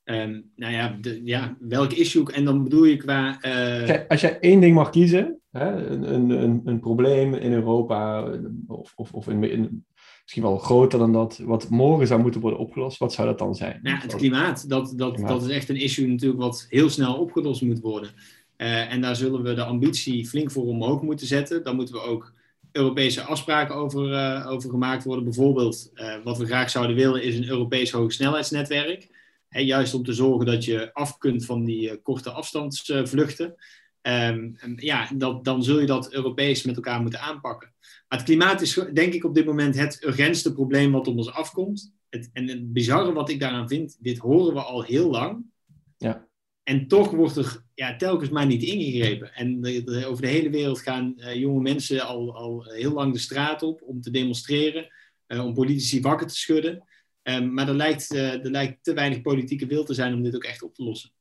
[0.10, 2.32] Um, nou ja, de, ja, welk issue?
[2.32, 3.38] En dan bedoel je qua.
[3.42, 3.96] Uh...
[4.08, 8.32] Als jij één ding mag kiezen, hè, een, een, een probleem in Europa,
[8.68, 9.86] of, of, of in, in,
[10.22, 13.56] misschien wel groter dan dat, wat morgen zou moeten worden opgelost, wat zou dat dan
[13.56, 13.80] zijn?
[13.84, 14.70] Ja, het klimaat.
[14.70, 15.32] Dat, dat, klimaat.
[15.32, 18.10] dat is echt een issue natuurlijk wat heel snel opgelost moet worden.
[18.58, 21.64] Uh, en daar zullen we de ambitie flink voor omhoog moeten zetten.
[21.64, 22.34] Dan moeten we ook
[22.72, 25.24] Europese afspraken over, uh, over gemaakt worden.
[25.24, 25.92] Bijvoorbeeld,
[26.24, 29.16] wat we graag zouden willen, is een Europees hogesnelheidsnetwerk
[29.50, 33.56] juist om te zorgen dat je af kunt van die uh, korte afstandsvluchten.
[34.02, 37.74] Um, ja, dat, dan zul je dat Europees met elkaar moeten aanpakken.
[37.80, 41.32] Maar het klimaat is denk ik op dit moment het urgentste probleem wat op ons
[41.32, 41.94] afkomt.
[42.10, 45.46] Het, en het bizarre wat ik daaraan vind, dit horen we al heel lang.
[45.98, 46.28] Ja.
[46.64, 49.34] En toch wordt er ja, telkens maar niet ingegrepen.
[49.34, 53.20] En de, over de hele wereld gaan uh, jonge mensen al, al heel lang de
[53.20, 54.88] straat op om te demonstreren,
[55.28, 56.84] uh, om politici wakker te schudden.
[57.30, 60.36] Um, maar er lijkt, uh, er lijkt te weinig politieke wil te zijn om dit
[60.36, 61.12] ook echt op te lossen.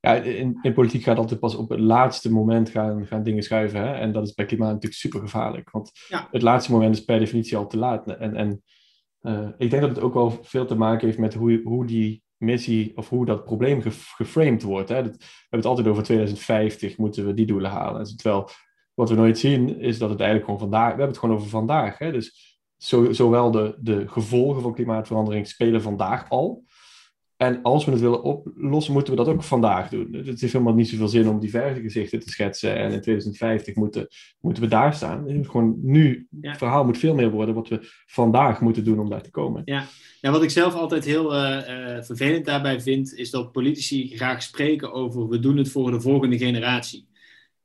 [0.00, 3.80] Ja, in, in politiek gaat altijd pas op het laatste moment gaan, gaan dingen schuiven.
[3.80, 3.94] Hè?
[3.94, 5.70] En dat is bij klimaat natuurlijk super gevaarlijk.
[5.70, 6.28] Want ja.
[6.30, 8.06] het laatste moment is per definitie al te laat.
[8.06, 8.62] En, en
[9.22, 12.22] uh, ik denk dat het ook wel veel te maken heeft met hoe, hoe die
[12.36, 13.82] missie of hoe dat probleem
[14.16, 14.88] geframed wordt.
[14.88, 15.02] Hè?
[15.02, 18.16] Dat, we hebben het altijd over 2050, moeten we die doelen halen.
[18.16, 18.48] Terwijl
[18.94, 21.48] wat we nooit zien is dat het eigenlijk gewoon vandaag, we hebben het gewoon over
[21.48, 21.98] vandaag.
[21.98, 22.12] Hè?
[22.12, 22.51] Dus
[22.82, 26.64] zo, zowel de, de gevolgen van klimaatverandering spelen vandaag al.
[27.36, 30.08] En als we het willen oplossen, moeten we dat ook vandaag doen.
[30.12, 32.76] Het heeft helemaal niet zoveel zin om die gezichten te schetsen.
[32.76, 34.08] En in 2050 moeten,
[34.40, 35.44] moeten we daar staan.
[35.44, 39.22] Gewoon nu, het verhaal moet veel meer worden wat we vandaag moeten doen om daar
[39.22, 39.62] te komen.
[39.64, 39.86] Ja,
[40.20, 44.42] ja wat ik zelf altijd heel uh, uh, vervelend daarbij vind, is dat politici graag
[44.42, 47.06] spreken over we doen het voor de volgende generatie.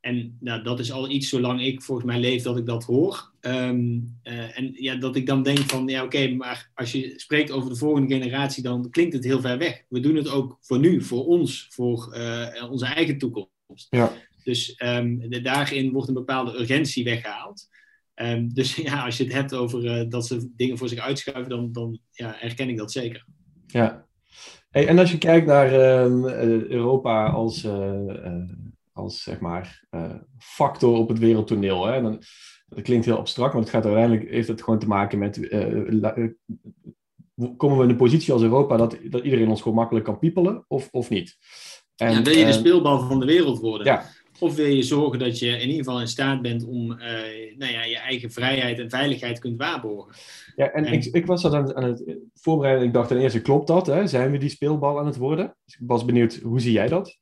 [0.07, 3.31] En nou, dat is al iets zolang ik volgens mij leef dat ik dat hoor.
[3.41, 7.13] Um, uh, en ja, dat ik dan denk van, ja oké, okay, maar als je
[7.15, 9.83] spreekt over de volgende generatie, dan klinkt het heel ver weg.
[9.89, 13.87] We doen het ook voor nu, voor ons, voor uh, onze eigen toekomst.
[13.89, 14.13] Ja.
[14.43, 17.67] Dus um, de, daarin wordt een bepaalde urgentie weggehaald.
[18.15, 21.49] Um, dus ja, als je het hebt over uh, dat ze dingen voor zich uitschuiven,
[21.49, 23.25] dan, dan ja, herken ik dat zeker.
[23.67, 24.05] Ja.
[24.69, 25.73] Hey, en als je kijkt naar
[26.69, 27.65] Europa als
[28.97, 31.85] als zeg maar uh, factor op het wereldtoneel.
[31.85, 32.01] Hè?
[32.01, 32.21] Dan,
[32.67, 36.27] dat klinkt heel abstract, maar het gaat uiteindelijk heeft het gewoon te maken met uh,
[37.57, 40.65] komen we in een positie als Europa dat, dat iedereen ons gewoon makkelijk kan piepelen
[40.67, 41.37] of, of niet?
[41.95, 43.87] En, ja, wil je de speelbal van de wereld worden?
[43.87, 44.05] Ja.
[44.39, 46.87] Of wil je zorgen dat je in ieder geval in staat bent om
[47.57, 50.13] nou ja, je eigen vrijheid en veiligheid kunt waarborgen?
[50.55, 52.87] Ja, en, Ik, ik was dat aan, aan, het voorbereiden.
[52.87, 53.87] Ik dacht ten eerste, klopt dat?
[53.87, 54.07] Hè?
[54.07, 55.55] Zijn we die speelbal aan het worden?
[55.65, 57.17] Dus ik was benieuwd, hoe zie jij dat?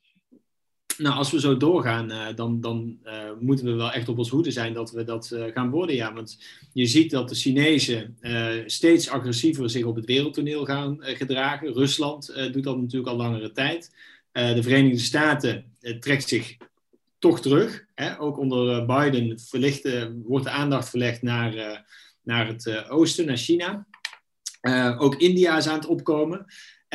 [0.98, 4.30] Nou, als we zo doorgaan, uh, dan, dan uh, moeten we wel echt op ons
[4.30, 5.96] hoede zijn dat we dat uh, gaan worden.
[5.96, 8.18] Ja, want je ziet dat de Chinezen
[8.66, 11.74] steeds agressiever zich op het wereldtoneel gaan gedragen.
[11.74, 13.92] Rusland doet dat natuurlijk al langere tijd.
[14.32, 15.66] de Verenigde Staten
[16.00, 16.58] trekt zich
[17.20, 17.86] toch terug.
[17.96, 18.20] Hè?
[18.20, 19.90] Ook onder Biden verlicht,
[20.24, 21.86] wordt de aandacht verlegd naar,
[22.24, 23.88] naar het oosten, naar China.
[24.98, 26.46] ook India is aan het opkomen.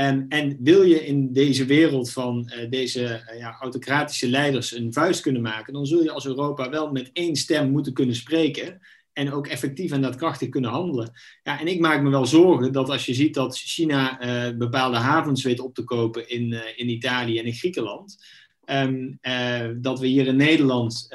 [0.00, 4.92] En, en wil je in deze wereld van uh, deze uh, ja, autocratische leiders een
[4.92, 8.80] vuist kunnen maken, dan zul je als Europa wel met één stem moeten kunnen spreken
[9.12, 11.12] en ook effectief en daadkrachtig kunnen handelen.
[11.42, 14.96] Ja, en ik maak me wel zorgen dat als je ziet dat China uh, bepaalde
[14.96, 18.24] havens weet op te kopen in, in Italië en in Griekenland,
[18.66, 19.18] um,
[19.82, 21.08] dat we hier in Nederland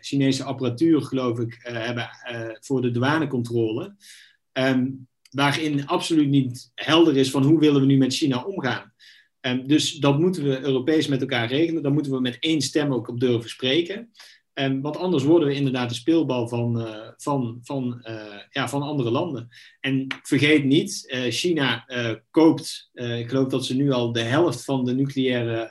[0.00, 2.10] Chinese apparatuur, geloof ik, hebben
[2.60, 3.94] voor de douanecontrole.
[4.52, 8.92] Um, waarin absoluut niet helder is van hoe willen we nu met China omgaan.
[9.40, 11.82] Um, dus dat moeten we Europees met elkaar regelen.
[11.82, 14.10] Daar moeten we met één stem ook op durven spreken.
[14.54, 18.82] Um, want anders worden we inderdaad de speelbal van, uh, van, van, uh, ja, van
[18.82, 19.48] andere landen.
[19.80, 21.84] En vergeet niet, uh, China
[22.30, 25.70] koopt, ik geloof dat ze nu al de helft van de nucleaire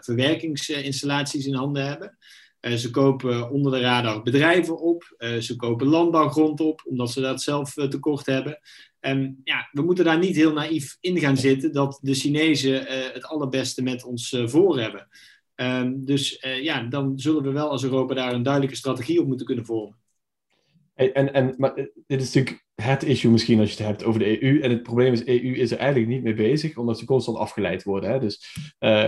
[0.00, 2.18] verwerkingsinstallaties in handen hebben.
[2.62, 7.72] Ze kopen onder de radar bedrijven op, ze kopen landbouwgrond op, omdat ze dat zelf
[7.72, 8.58] tekort hebben.
[9.00, 13.24] En ja, we moeten daar niet heel naïef in gaan zitten dat de Chinezen het
[13.24, 15.08] allerbeste met ons voor hebben.
[15.56, 19.46] Um, dus ja, dan zullen we wel als Europa daar een duidelijke strategie op moeten
[19.46, 20.01] kunnen vormen.
[20.94, 21.74] En, en, maar
[22.06, 24.60] dit is natuurlijk het issue misschien als je het hebt over de EU.
[24.60, 27.82] En het probleem is, EU is er eigenlijk niet mee bezig, omdat ze constant afgeleid
[27.82, 28.10] worden.
[28.10, 28.18] Hè?
[28.18, 28.56] Dus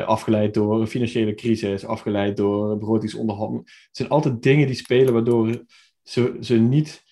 [0.07, 3.71] afgeleid door een financiële crisis, afgeleid door begrotingsonderhandelingen.
[3.87, 5.65] Het zijn altijd dingen die spelen waardoor
[6.03, 7.03] ze, ze niet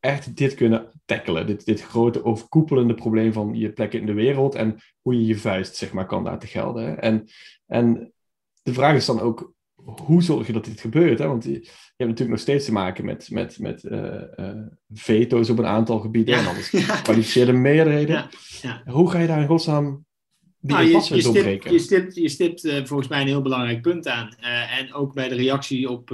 [0.00, 1.46] echt dit kunnen tackelen.
[1.46, 5.36] Dit, dit grote overkoepelende probleem van je plek in de wereld en hoe je je
[5.36, 7.00] vuist zeg maar, kan laten gelden.
[7.00, 7.28] En,
[7.66, 8.12] en
[8.62, 9.52] de vraag is dan ook,
[9.84, 11.18] hoe zorg je dat dit gebeurt?
[11.18, 11.26] Hè?
[11.26, 11.58] Want je, je
[11.96, 14.50] hebt natuurlijk nog steeds te maken met, met, met uh, uh,
[14.92, 18.28] veto's op een aantal gebieden en anders gekwalificeerde meerderheden.
[18.62, 18.82] Ja.
[18.86, 20.04] Hoe ga je daar in godsnaam
[20.60, 24.08] nou, je, je, stipt, je, stipt, je stipt uh, volgens mij een heel belangrijk punt
[24.08, 24.34] aan.
[24.78, 26.10] En ook bij de reactie op,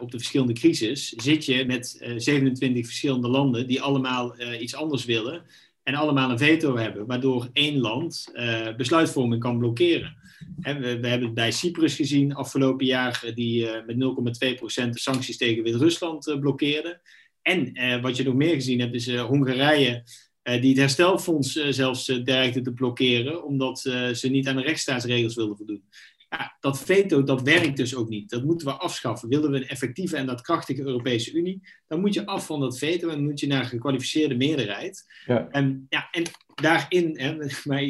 [0.00, 5.42] op de verschillende crisis zit je met 27 verschillende landen die allemaal iets anders willen
[5.82, 8.32] en allemaal een veto hebben, waardoor één land
[8.76, 10.19] besluitvorming kan blokkeren.
[10.60, 15.36] En we, we, hebben het bij Cyprus gezien afgelopen jaar, die met 0,2% de sancties
[15.36, 17.00] tegen Wit-Rusland blokkeerde.
[17.42, 20.02] En wat je nog meer gezien hebt, is Hongarije
[20.44, 23.78] uh, die het herstelfonds uh, zelfs uh, dreigde te blokkeren, omdat
[24.12, 25.82] ze niet aan de rechtsstaatsregels wilden voldoen.
[26.28, 28.30] Ja, dat veto, dat werkt dus ook niet.
[28.30, 29.28] Dat moeten we afschaffen.
[29.28, 32.78] Willen we een effectieve en dat krachtige Europese Unie, dan moet je af van dat
[32.78, 35.04] veto en moet je naar een gekwalificeerde meerderheid.
[35.26, 35.48] Ja.
[35.48, 36.24] En, ja, en
[36.54, 37.82] daarin, hè, maar,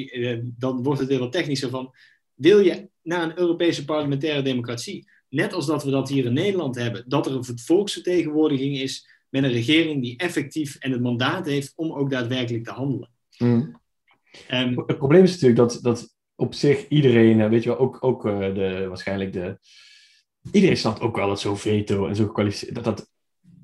[0.42, 1.94] dan wordt het weer wat technischer van,
[2.40, 6.76] wil je naar een Europese parlementaire democratie, net als dat we dat hier in Nederland
[6.76, 11.72] hebben, dat er een volksvertegenwoordiging is, met een regering die effectief en het mandaat heeft
[11.76, 13.10] om ook daadwerkelijk te handelen.
[13.38, 13.80] Mm.
[14.50, 18.26] Um, het probleem is natuurlijk dat, dat op zich iedereen, weet je wel, ook, ook
[18.26, 19.58] uh, de, waarschijnlijk de.
[20.52, 22.74] Iedereen snapt ook wel dat zo'n veto en zo gekwalificeerd.
[22.74, 23.10] dat dat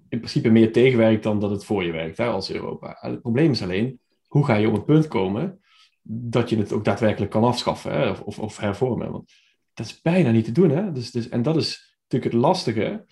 [0.09, 2.97] in principe meer tegenwerkt dan dat het voor je werkt hè, als Europa.
[3.01, 5.61] Het probleem is alleen, hoe ga je op een punt komen
[6.09, 9.13] dat je het ook daadwerkelijk kan afschaffen hè, of, of, hervormen?
[9.13, 9.33] Want
[9.75, 10.71] dat is bijna niet te doen.
[10.71, 10.93] Hè?
[10.93, 13.05] Dus, dus, en dat is natuurlijk het lastige,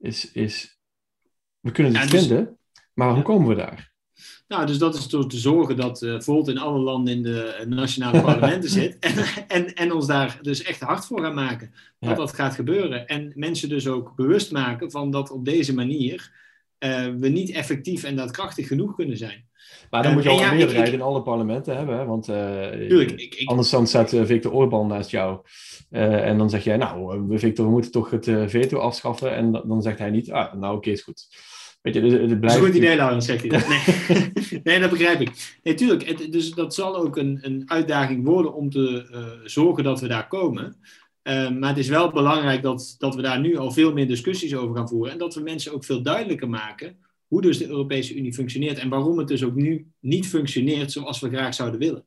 [0.00, 0.80] is, is
[1.60, 2.58] we kunnen het dus- vinden,
[2.94, 3.90] maar hoe komen we daar?
[4.48, 7.44] Nou, dus dat is door te zorgen dat uh, Volt in alle landen in de
[7.44, 8.98] eh, nationale parlementen zit.
[8.98, 9.14] En,
[9.48, 11.72] en, en, ons daar dus echt hard voor gaan maken.
[11.98, 13.06] Dat dat gaat gebeuren.
[13.06, 16.32] En mensen dus ook bewust maken van dat op deze manier
[16.78, 19.48] uh, we niet effectief en daadkrachtig genoeg kunnen zijn.
[19.90, 21.98] Maar dan moet je al een meerderheid in alle parlementen hebben.
[21.98, 22.04] Hè?
[22.04, 25.40] Want tuurlijk, ik, ik, anders dan staat Victor Orban naast jou.
[25.90, 29.34] en dan zeg jij, nou, Victor, we moeten toch het veto afschaffen.
[29.34, 31.26] En dan, zegt hij niet, ah, nou oké, is goed.
[31.82, 32.40] Weet je, dus het blijft...
[32.40, 33.68] Dat is een goed idee, Laurens, zegt hij dat.
[33.68, 34.60] Nee.
[34.64, 35.58] nee, dat begrijp ik.
[35.62, 36.32] Nee, tuurlijk.
[36.32, 40.28] dus dat zal ook een, een uitdaging worden om te uh, zorgen dat we daar
[40.28, 40.76] komen.
[41.22, 44.54] Uh, maar het is wel belangrijk dat, dat we daar nu al veel meer discussies
[44.54, 45.12] over gaan voeren.
[45.12, 46.96] En dat we mensen ook veel duidelijker maken
[47.32, 48.78] hoe dus de Europese Unie functioneert.
[48.78, 52.06] En waarom het dus ook nu niet functioneert zoals we graag zouden willen.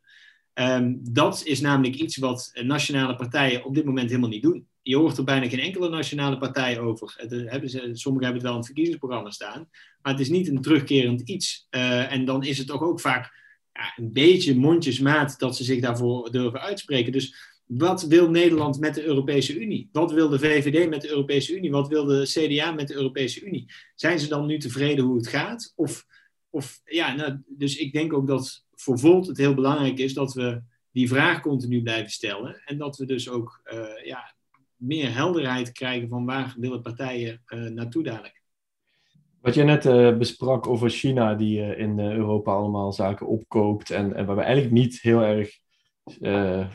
[0.54, 4.98] Um, dat is namelijk iets wat nationale partijen op dit moment helemaal niet doen je
[4.98, 7.14] hoort er bijna geen enkele nationale partij over.
[7.18, 9.70] Het, eh, hebben ze, sommigen hebben het wel in het verkiezingsprogramma staan.
[10.02, 11.68] Maar het is niet een terugkerend iets.
[11.72, 13.34] Uh, en dan is het toch ook vaak
[13.74, 17.12] ja, een beetje mondjesmaat dat ze zich daarvoor durven uitspreken.
[17.12, 17.36] Dus
[17.66, 19.90] wat wil Nederland met de Europese Unie?
[19.92, 21.72] Wat wil de VVD met de Europese Unie?
[21.72, 23.66] Wat wil de CDA met de Europese Unie?
[23.96, 25.74] Zijn ze dan nu tevreden hoe het gaat?
[25.76, 26.06] Of,
[26.50, 30.34] of ja, nou, dus ik denk ook dat voor Volt het heel belangrijk is dat
[30.34, 32.62] we die vraag continu blijven stellen.
[32.66, 34.36] En dat we dus ook uh, ja,
[34.76, 37.42] meer helderheid krijgen van waar willen partijen
[37.74, 38.44] naartoe dadelijk.
[39.42, 44.26] Wat je net uh, besprak over China, die in Europa allemaal zaken opkoopt en, en
[44.26, 45.60] waar we eigenlijk niet heel erg,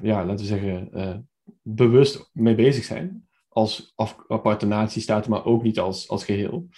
[0.03, 1.29] ja, laten we zeggen,
[1.63, 3.29] bewust mee bezig zijn.
[3.49, 6.69] Als af, aparte natiestaten, maar ook niet als, als geheel.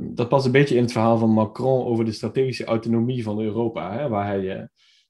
[0.00, 3.92] dat past een beetje in het verhaal van Macron over de strategische autonomie van Europa,
[3.92, 4.68] hè, waar hij,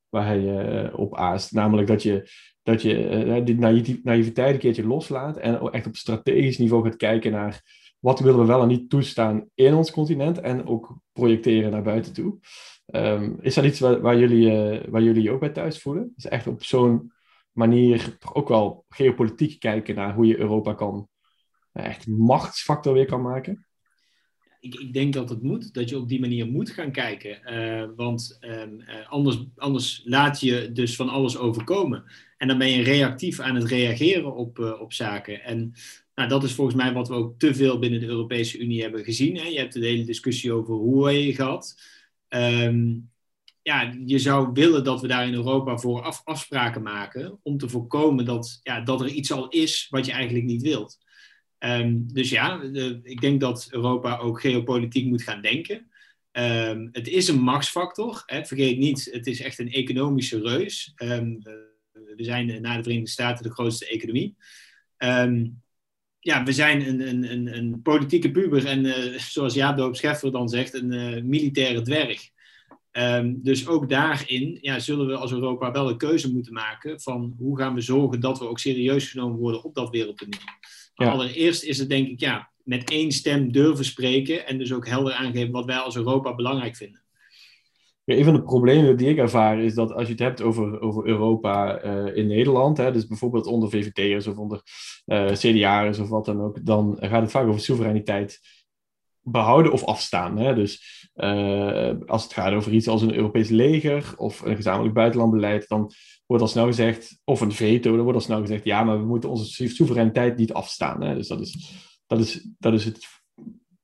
[0.08, 1.52] waar hij op aast.
[1.52, 2.30] Namelijk dat je,
[2.62, 7.62] dat je die naïviteit een keertje loslaat en echt op strategisch niveau gaat kijken naar
[8.06, 12.12] wat willen we wel en niet toestaan in ons continent en ook projecteren naar buiten
[12.12, 12.38] toe.
[12.96, 16.12] Ehm, is dat iets waar, jullie, uh, waar jullie je ook bij thuis voelen?
[16.16, 17.12] Dus echt op zo'n
[17.52, 21.08] manier toch ook wel geopolitiek kijken naar hoe je Europa kan,
[21.72, 23.66] uh, echt machtsfactor weer kan maken?
[24.60, 27.40] Ik, ik, denk dat het moet, dat je op die manier moet gaan kijken.
[27.44, 32.04] Uh, want um, anders, anders laat je dus van alles overkomen.
[32.36, 35.42] En dan ben je reactief aan het reageren op, op zaken.
[35.42, 35.72] En
[36.14, 39.04] nou, dat is volgens mij wat we ook te veel binnen de Europese Unie hebben
[39.04, 39.36] gezien.
[39.36, 39.46] Hè.
[39.46, 41.76] Je hebt de hele discussie over Huawei gehad.
[42.28, 43.10] Um,
[43.62, 47.68] ja, je zou willen dat we daar in Europa voor af, afspraken maken om te
[47.68, 50.98] voorkomen dat, ja, dat er iets al is wat je eigenlijk niet wilt.
[51.58, 52.62] Um, dus ja,
[53.02, 55.90] ik denk dat Europa ook geopolitiek moet gaan denken.
[56.32, 58.22] Um, het is een machtsfactor.
[58.26, 58.44] Hè.
[58.44, 60.92] Vergeet niet, het is echt een economische reus.
[60.96, 64.36] we zijn na de Verenigde Staten de grootste economie.
[66.26, 70.32] Ja, we zijn een, een, een, een politieke puber en uh, zoals Jaap Doop Scheffer
[70.32, 72.30] dan zegt, een uh, militaire dwerg.
[72.92, 77.34] Um, dus ook daarin ja, zullen we als Europa wel een keuze moeten maken van
[77.38, 80.40] hoe gaan we zorgen dat we ook serieus genomen worden op dat wereldtoneel.
[80.94, 81.10] Ja.
[81.10, 85.12] Allereerst is het denk ik ja, met één stem durven spreken en dus ook helder
[85.12, 87.02] aangeven wat wij als Europa belangrijk vinden.
[88.06, 91.06] Een van de problemen die ik ervaar is dat als je het hebt over, over
[91.06, 94.62] Europa uh, in Nederland, hè, dus bijvoorbeeld onder VVD'ers of onder
[95.06, 98.40] uh, CDA'ers of wat dan ook, dan gaat het vaak over soevereiniteit
[99.20, 100.38] behouden of afstaan.
[100.38, 100.54] Hè?
[100.54, 105.68] Dus uh, als het gaat over iets als een Europees leger of een gezamenlijk buitenlandbeleid,
[105.68, 105.90] dan
[106.26, 109.06] wordt al snel gezegd, of een veto, dan wordt al snel gezegd, ja, maar we
[109.06, 111.02] moeten onze soevereiniteit niet afstaan.
[111.02, 111.14] Hè?
[111.14, 111.74] Dus dat is,
[112.06, 113.06] dat is, dat is het,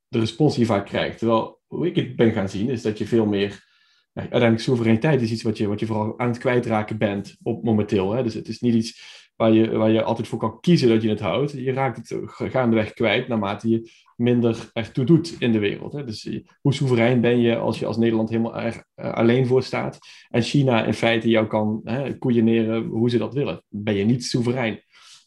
[0.09, 1.19] de respons die je vaak krijgt.
[1.19, 3.71] Terwijl hoe ik het ben gaan zien, is dat je veel meer
[4.13, 8.13] uiteindelijk soevereiniteit is iets wat je, wat je vooral aan het kwijtraken bent op momenteel.
[8.13, 8.23] Hè?
[8.23, 11.09] Dus het is niet iets waar je, waar je altijd voor kan kiezen dat je
[11.09, 11.53] het houdt.
[11.53, 15.93] Je raakt het gaandeweg kwijt naarmate je minder ertoe doet in de wereld.
[15.93, 16.05] Hè?
[16.05, 19.99] Dus hoe soeverein ben je als je als Nederland helemaal er uh, alleen voor staat
[20.29, 23.65] en China in feite jou kan hè, koeieneren hoe ze dat willen.
[23.69, 24.83] Ben je niet soeverein.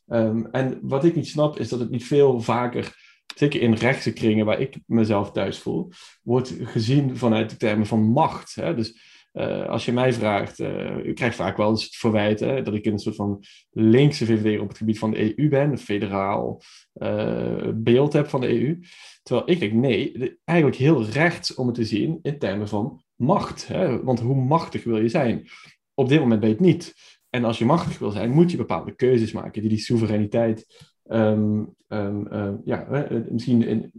[0.07, 3.04] Um, en wat ik niet snap is dat het niet veel vaker
[3.35, 5.89] zeker in rechtse kringen waar ik mezelf thuis voel,
[6.23, 8.55] wordt gezien vanuit de termen van macht.
[8.55, 8.75] Hè?
[8.75, 12.73] Dus uh, als je mij vraagt, uh, ik krijg vaak wel eens het verwijt dat
[12.73, 15.77] ik in een soort van linkse VVD op het gebied van de EU ben, een
[15.77, 16.61] federaal
[16.93, 18.79] uh, beeld heb van de EU.
[19.23, 23.67] Terwijl ik denk, nee, eigenlijk heel rechts om het te zien in termen van macht.
[23.67, 24.03] Hè?
[24.03, 25.47] Want hoe machtig wil je zijn?
[25.93, 26.93] Op dit moment ben je het niet.
[27.29, 30.65] En als je machtig wil zijn, moet je bepaalde keuzes maken die die soevereiniteit
[31.07, 33.91] um, um, ja, misschien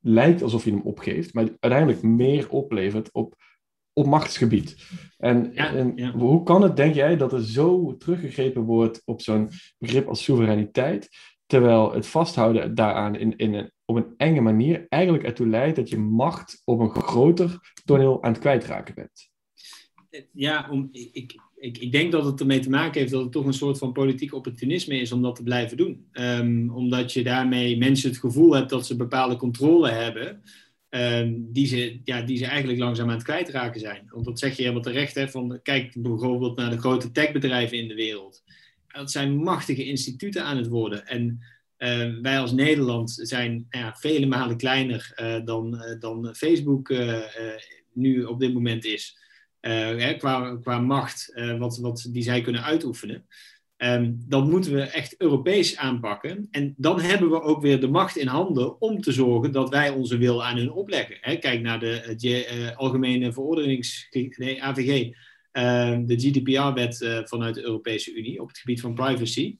[0.00, 3.34] lijkt alsof je hem opgeeft, maar uiteindelijk meer oplevert op,
[3.92, 4.86] op machtsgebied.
[5.18, 9.48] En, en hoe kan het, denk jij, dat er zo teruggegrepen wordt op zo'n
[9.78, 11.08] begrip als soevereiniteit,
[11.46, 15.88] terwijl het vasthouden daaraan in, in een, op een enge manier eigenlijk ertoe leidt dat
[15.88, 19.32] je macht op een groter toneel aan het kwijtraken bent?
[20.32, 23.46] Ja, om, ik, ik, ik, denk dat het ermee te maken heeft dat het toch
[23.46, 26.06] een soort van politiek opportunisme is om dat te blijven doen.
[26.12, 30.42] Um, omdat je daarmee mensen het gevoel hebt dat ze bepaalde controle hebben,
[30.90, 34.06] um, die, ze, ja, die ze eigenlijk langzaam aan het kwijtraken zijn.
[34.08, 37.88] Want dat zeg je helemaal terecht, hè, van, kijk bijvoorbeeld naar de grote techbedrijven in
[37.88, 38.42] de wereld.
[38.86, 41.06] Dat zijn machtige instituten aan het worden.
[41.06, 41.40] En
[41.78, 46.94] uh, wij als Nederland zijn ja, vele malen kleiner uh, dan, uh, dan Facebook
[47.92, 49.22] nu op dit moment is.
[49.64, 53.26] Eh, hè, qua, qua macht uh, wat, wat die zij kunnen uitoefenen.
[53.76, 56.48] Um, dan moeten we echt Europees aanpakken.
[56.50, 59.90] En dan hebben we ook weer de macht in handen om te zorgen dat wij
[59.90, 61.16] onze wil aan hun opleggen.
[61.20, 65.12] Hè, kijk naar de uh, Algemene Verordenings, nee, AVG,
[65.52, 69.58] ehm, de GDPR-wet vanuit de Europese Unie op het gebied van privacy.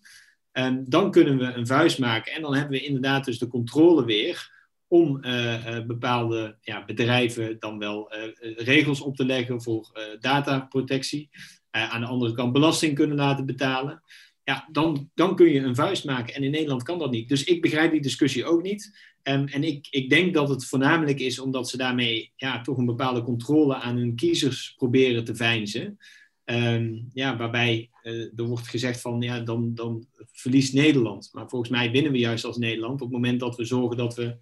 [0.53, 4.05] Um, dan kunnen we een vuist maken en dan hebben we inderdaad dus de controle
[4.05, 4.54] weer
[4.95, 11.31] om uh, bepaalde ja, bedrijven dan wel uh, regels op te leggen voor dataprotectie.
[11.71, 14.03] aan de andere kant belasting kunnen laten betalen.
[14.45, 16.35] Ja, dan, dan kun je een vuist maken.
[16.35, 17.29] En in Nederland kan dat niet.
[17.29, 18.99] Dus ik begrijp die discussie ook niet.
[19.23, 22.87] Um, en ik, ik denk dat het voornamelijk is omdat ze daarmee ja, toch een
[22.87, 25.99] bepaalde controle aan hun kiezers proberen te veinzen.
[26.45, 27.91] Ehm, ja, waarbij
[28.37, 31.31] er wordt gezegd van ja, dan, dan verliest Nederland.
[31.33, 34.15] Maar volgens mij winnen we juist als Nederland op het moment dat we zorgen dat
[34.15, 34.37] we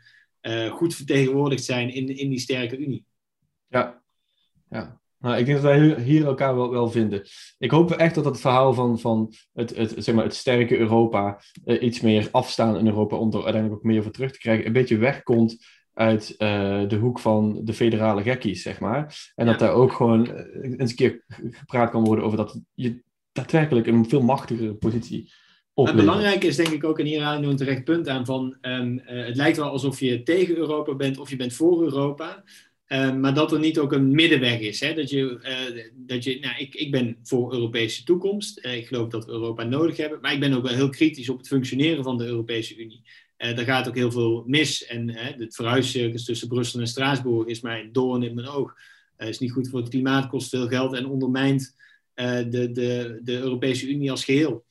[0.71, 3.05] goed vertegenwoordigd zijn in, in die sterke Unie.
[3.69, 4.03] Ja,
[4.71, 5.01] ja.
[5.23, 7.23] Nou, ik denk dat wij hier elkaar wel, wel vinden.
[7.59, 11.41] Ik hoop echt dat het verhaal van, van het, het, zeg maar, het sterke Europa,
[11.65, 14.67] uh, iets meer afstaan in Europa om er uiteindelijk ook meer voor terug te krijgen,
[14.67, 19.33] een beetje wegkomt uit uh, de hoek van de federale gekkies, zeg maar.
[19.35, 23.03] En dat daar ook gewoon uh, eens een keer gepraat kan worden over dat je
[23.33, 25.33] daadwerkelijk een veel machtigere positie
[25.75, 28.93] het belangrijke is denk ik ook, en hier aan een terecht punt aan, van um,
[28.93, 32.45] uh, het lijkt wel alsof je tegen Europa bent of je bent voor Europa.
[32.87, 34.81] Ehm, maar dat er niet ook een middenweg is.
[34.81, 34.95] Hè?
[34.95, 38.65] Dat je, uh, dat je nou, ik, ik ben voor Europese toekomst.
[38.65, 40.19] Uh, ik geloof dat we Europa nodig hebben.
[40.21, 43.03] Maar ik ben ook wel heel kritisch op het functioneren van de Europese Unie.
[43.37, 44.87] Daar gaat ook heel veel mis.
[44.87, 48.75] En het verhuiscircus tussen Brussel en Straatsburg is mij een doorn in mijn oog.
[49.19, 51.77] is niet goed voor het klimaat, kost veel geld en ondermijnt
[52.15, 54.65] de, de, de Europese Unie als geheel.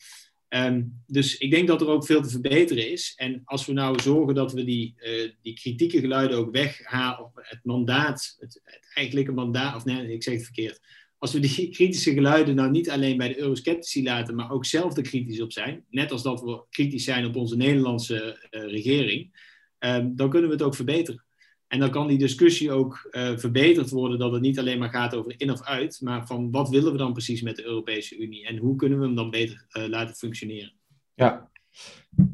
[0.54, 3.14] Um, dus ik denk dat er ook veel te verbeteren is.
[3.16, 7.60] En als we nou zorgen dat we die, uh, die kritieke geluiden ook weghalen, het
[7.64, 8.62] mandaat, het,
[8.93, 10.80] eigenlijke mandaat, of nee, ik zeg het verkeerd.
[11.18, 14.97] Als we die kritische geluiden nou niet alleen bij de eurosceptici laten, maar ook zelf
[14.97, 19.32] er kritisch op zijn, net als dat we kritisch zijn op onze Nederlandse uh, regering,
[19.80, 21.24] um, dan kunnen we het ook verbeteren.
[21.72, 25.15] En dan kan die discussie ook uh, verbeterd worden, dat het niet alleen maar gaat
[25.15, 28.45] over in of uit, maar van wat willen we dan precies met de Europese Unie
[28.45, 30.74] en hoe kunnen we hem dan beter uh, laten functioneren.
[31.13, 31.49] Ja,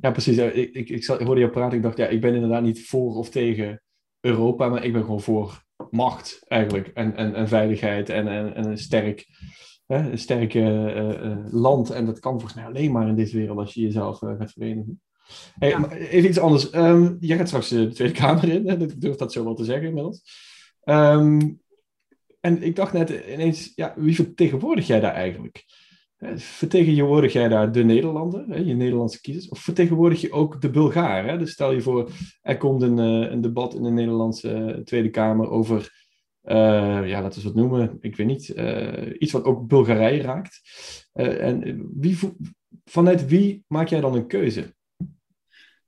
[0.02, 0.38] ja precies.
[0.38, 3.30] Ik, ik, ik, hoorde je praten, ik dacht, ja, ik ben inderdaad niet voor of
[3.30, 3.82] tegen
[4.20, 8.66] Europa, maar ik ben gewoon voor macht eigenlijk en, en, en veiligheid en, en, en
[8.66, 9.28] een sterk,
[9.86, 10.60] hè, een sterke
[11.24, 11.90] uh, land.
[11.90, 15.02] En dat kan volgens mij alleen maar in deze wereld als je jezelf gaat verenigen.
[15.60, 15.90] Hey, ja.
[15.92, 16.74] Even iets anders.
[16.74, 18.68] Um, jij gaat straks de Tweede Kamer in.
[18.68, 18.82] Hè?
[18.82, 20.22] Ik durf dat zo wel te zeggen inmiddels.
[20.84, 21.62] Um,
[22.40, 25.66] en ik dacht net ineens, ja, wie vertegenwoordig jij daar eigenlijk?
[26.36, 29.50] Vertegenwoordig jij daar de Nederlanden, hè, je Nederlandse kiezers?
[29.50, 31.40] Of vertegenwoordig je ook de Bulgaren?
[31.40, 32.12] Dus stel je voor,
[32.42, 36.06] er komt een, uh, een debat in de Nederlandse Tweede Kamer over,
[36.44, 40.62] uh, ja, laten we het noemen, ik weet niet, uh, iets wat ook Bulgarije raakt.
[41.14, 42.18] en wie,
[42.86, 44.76] vanuit wie maak jij dan een keuze?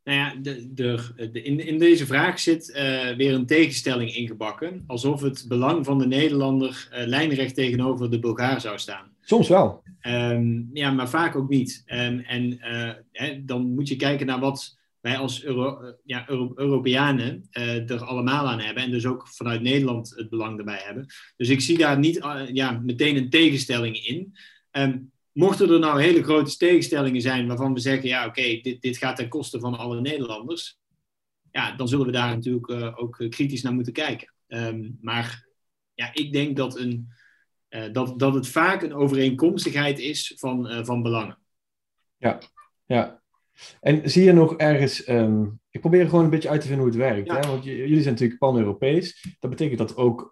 [0.09, 4.83] Nou ja, de, de, de, in, in deze vraag zit uh, weer een tegenstelling ingebakken.
[4.87, 9.11] Alsof het belang van de Nederlander uh, lijnrecht tegenover de Bulgaar zou staan.
[9.21, 9.83] Soms wel.
[10.01, 11.83] Um, ja, maar vaak ook niet.
[11.85, 16.51] Um, en uh, hè, dan moet je kijken naar wat wij als Euro, ja, Euro
[16.55, 18.83] Europeanen er allemaal aan hebben.
[18.83, 21.05] En dus ook vanuit Nederland het belang erbij hebben.
[21.37, 22.19] Dus ik zie daar niet
[22.53, 24.33] ja, meteen een tegenstelling in.
[24.71, 28.97] Um, Mochten er nou hele grote tegenstellingen zijn waarvan we zeggen, ja oké, dit, dit
[28.97, 30.79] gaat ten koste van alle Nederlanders,
[31.51, 34.33] ja, dan zullen we daar natuurlijk uh, ook kritisch naar moeten kijken.
[34.47, 35.47] Um, maar
[35.93, 37.09] ja, ik denk dat, een,
[37.69, 41.37] uh, dat, dat het vaak een overeenkomstigheid is van, van belangen.
[42.17, 42.39] Ja,
[42.85, 43.21] ja.
[43.81, 46.95] En zie je nog ergens, um, ik probeer gewoon een beetje uit te vinden hoe
[46.95, 47.27] het werkt.
[47.27, 47.35] Ja.
[47.35, 47.47] Hè?
[47.47, 49.35] Want jullie zijn natuurlijk pan-Europees.
[49.39, 50.27] Dat betekent dat ook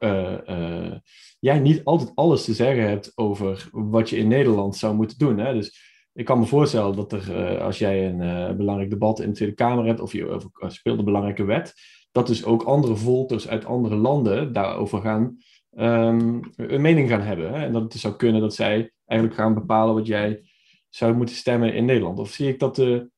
[1.40, 5.38] jij niet altijd alles te zeggen hebt over wat je in Nederland zou moeten doen.
[5.38, 5.54] Hè?
[5.54, 9.36] Dus ik kan me voorstellen dat er, uh, als jij een belangrijk debat in de
[9.36, 11.74] Tweede Kamer hebt of je of, speelt een belangrijke wet,
[12.12, 15.38] dat dus ook andere volters uit andere landen daarover gaan
[15.78, 17.54] um, een mening gaan hebben.
[17.54, 17.66] Hè?
[17.66, 20.50] En dat het dus zou kunnen dat zij eigenlijk gaan bepalen wat jij
[20.90, 22.20] zou moeten stemmen in Nederland.
[22.20, 23.10] Of zie ik dat te,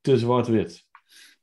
[0.00, 0.83] te zwart-wit?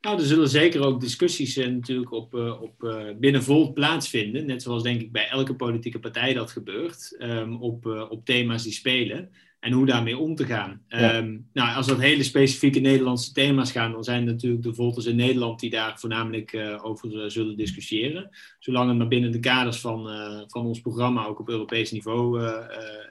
[0.01, 4.45] Nou, er zullen zeker ook discussies uh, natuurlijk op, uh, op uh, binnen Volt plaatsvinden.
[4.45, 7.15] Net zoals denk ik bij elke politieke partij dat gebeurt.
[7.19, 9.29] Um, op, op thema's die spelen.
[9.59, 10.81] En hoe daarmee om te gaan.
[10.87, 11.17] Ja.
[11.17, 15.15] Um, nou, als dat hele specifieke Nederlandse thema's gaan, dan zijn natuurlijk de Volters in
[15.15, 18.29] Nederland die daar voornamelijk over zullen discussiëren.
[18.59, 20.07] Zolang het maar binnen de kaders van,
[20.47, 22.51] van ons programma ook op Europees niveau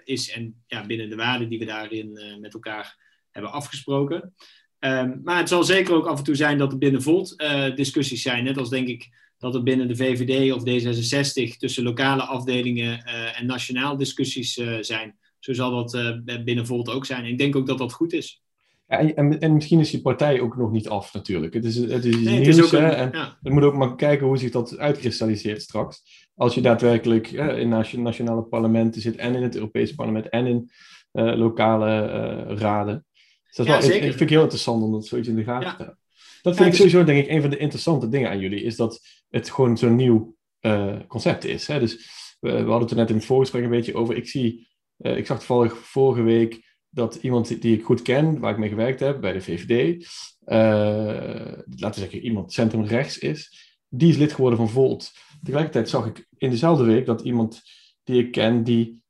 [0.04, 0.30] is.
[0.30, 2.96] En ja, binnen de waarden die we daarin met elkaar
[3.30, 4.34] hebben afgesproken.
[4.80, 7.74] Um, maar het zal zeker ook af en toe zijn dat er binnen Volt uh,
[7.74, 8.44] discussies zijn.
[8.44, 9.08] Net als denk ik
[9.38, 14.76] dat er binnen de VVD of D66 tussen lokale afdelingen uh, en nationaal discussies uh,
[14.80, 15.18] zijn.
[15.38, 17.24] Zo zal dat binnen Volt ook zijn.
[17.24, 18.42] En ik denk ook dat dat goed is.
[18.86, 21.54] Ja, en, en, misschien is die partij ook nog niet af natuurlijk.
[21.54, 23.38] Het is, het is nee, nieuws, het is ook een, en ja.
[23.40, 26.02] we moeten ook maar kijken hoe zich dat uitkristalliseert straks.
[26.34, 27.68] Als je daadwerkelijk in
[28.02, 30.70] nationale parlementen zit en in het Europese parlement en in
[31.12, 32.06] lokale
[32.54, 33.04] raden.
[33.50, 33.96] Dus dat ja, wel, zeker.
[33.96, 35.98] Ik, vind ik heel interessant om dat zoiets in de gaten te hebben.
[36.42, 38.62] Dat vind ik dus- sowieso, denk ik, een van de interessante dingen aan jullie.
[38.62, 41.66] Is dat het gewoon zo'n nieuw uh, concept is.
[41.66, 41.78] Hè?
[41.78, 41.94] Dus
[42.40, 44.16] we, we, hadden het er net in het voorgesprek een beetje over.
[44.16, 48.52] Ik, zie, uh, ik zag toevallig vorige week dat iemand die ik goed ken, waar
[48.52, 50.04] ik mee gewerkt heb bij de VVD,
[50.46, 50.56] uh,
[51.66, 55.12] laten we zeggen iemand centrumrechts is, die is lid geworden van Volt.
[55.42, 57.60] Tegelijkertijd zag ik in dezelfde week dat iemand
[58.04, 59.02] die ik ken, die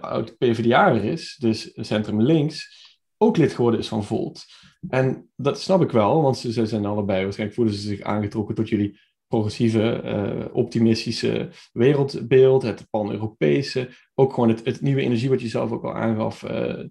[0.00, 2.79] oud PvdA is, dus centrum links,
[3.22, 4.44] ook lid geworden is van Volt.
[4.88, 8.54] En dat snap ik wel, want ze, ze zijn allebei, waarschijnlijk voelen ze zich aangetrokken
[8.54, 15.40] tot jullie progressieve, uh, optimistische wereldbeeld, het pan-Europese, ook gewoon het, het, nieuwe energie wat
[15.40, 16.42] je zelf ook al aangaf.
[16.42, 16.84] Uh,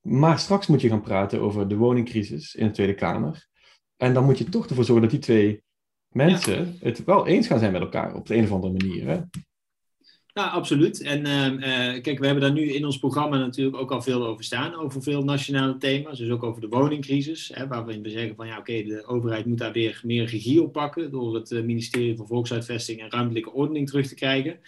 [0.00, 3.48] maar straks moet je gaan praten over de woningcrisis in de Tweede Kamer.
[3.96, 5.62] En dan moet je toch ervoor zorgen dat die twee
[6.08, 9.06] mensen het wel eens gaan zijn met elkaar op de een of andere manier.
[9.06, 9.20] Hè?
[10.34, 11.00] Nou, absoluut.
[11.00, 14.44] En uh, kijk, we hebben daar nu in ons programma natuurlijk ook al veel over
[14.44, 16.18] staan, over veel nationale thema's.
[16.18, 19.58] Dus ook over de woningcrisis, hè, waarin we zeggen van ja, oké, de overheid moet
[19.58, 23.88] daar weer meer regie op pakken door het uh, ministerie van Volksuitvesting en Ruimtelijke Ordening
[23.88, 24.58] terug te krijgen.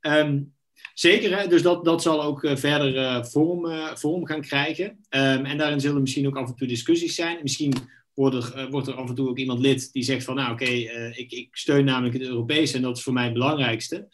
[0.00, 0.52] Um,
[0.94, 3.66] zeker, hè, dus dat, dat zal ook uh, verder vorm,
[3.96, 4.84] vorm gaan krijgen.
[4.86, 7.38] Um, en daarin zullen misschien ook af en toe discussies zijn.
[7.42, 7.74] Misschien
[8.14, 10.70] wordt er, wordt er af en toe ook iemand lid die zegt van nou oké,
[11.14, 14.08] ik, ik steun namelijk het Europese en dat is voor mij het belangrijkste.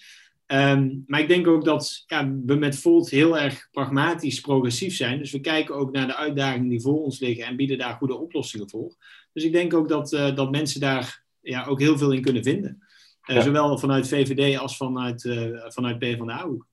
[0.53, 5.18] Um, maar ik denk ook dat ja, we met Volt heel erg pragmatisch progressief zijn.
[5.18, 8.18] Dus we kijken ook naar de uitdagingen die voor ons liggen en bieden daar goede
[8.18, 8.94] oplossingen voor.
[9.32, 12.42] Dus ik denk ook dat, uh, dat mensen daar ja, ook heel veel in kunnen
[12.42, 12.78] vinden.
[13.26, 13.42] Uh, ja.
[13.42, 16.66] Zowel vanuit VVD als vanuit, uh, vanuit PvdA-hoek.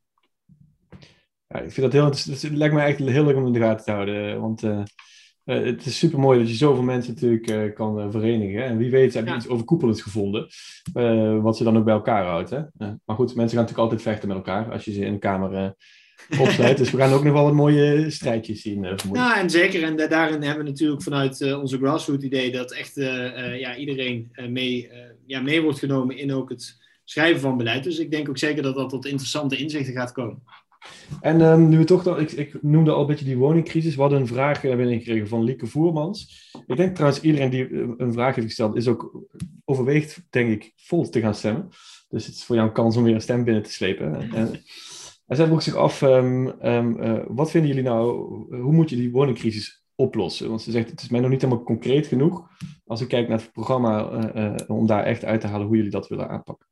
[1.48, 3.86] Ja, ik vind dat heel, het lijkt me echt heel leuk om in de gaten
[3.86, 4.42] te houden.
[4.42, 4.62] Want
[5.48, 8.64] uh, het is super mooi dat je zoveel mensen natuurlijk uh, kan uh, verenigen.
[8.64, 9.38] En wie weet hebben ja.
[9.38, 10.48] iets overkoepelends gevonden,
[11.42, 12.50] wat ze dan ook bij elkaar houdt.
[12.50, 12.62] Hè?
[12.78, 15.76] maar goed, mensen gaan natuurlijk altijd vechten met elkaar als je ze in de kamer
[16.40, 16.78] opsluit.
[16.78, 18.98] dus we gaan ook nog wel wat mooie strijdjes zien.
[19.14, 19.84] ja, en zeker.
[19.84, 22.96] En daarin hebben we natuurlijk vanuit onze grassroots idee dat echt
[23.60, 24.92] ja, iedereen mee,
[25.26, 27.84] ja, mee wordt genomen in ook het schrijven van beleid.
[27.84, 30.44] Dus ik denk ook zeker dat dat tot interessante inzichten gaat komen.
[31.22, 33.96] En um, nu we toch dan, ik, ik, noemde al een beetje die woningcrisis.
[33.96, 36.52] We hadden een vraag uh, binnengekregen van Lieke Voermans.
[36.68, 39.28] Ik denk trouwens, iedereen die uh, een vraag heeft gesteld, is ook
[39.66, 41.70] overweegt, denk ik, vol te gaan stemmen.
[42.10, 44.32] Dus het is voor jou een kans om weer een stem binnen te slepen.
[44.32, 44.62] En,
[45.28, 48.10] zij vroeg zich af, um, um, uh, wat vinden jullie nou,
[48.62, 50.50] hoe moet je die woningcrisis oplossen?
[50.50, 52.48] Want ze zegt, het is mij nog niet helemaal concreet genoeg.
[52.86, 54.10] Als ik kijk naar het programma,
[54.68, 56.68] om daar echt uit te halen hoe jullie dat willen aanpakken.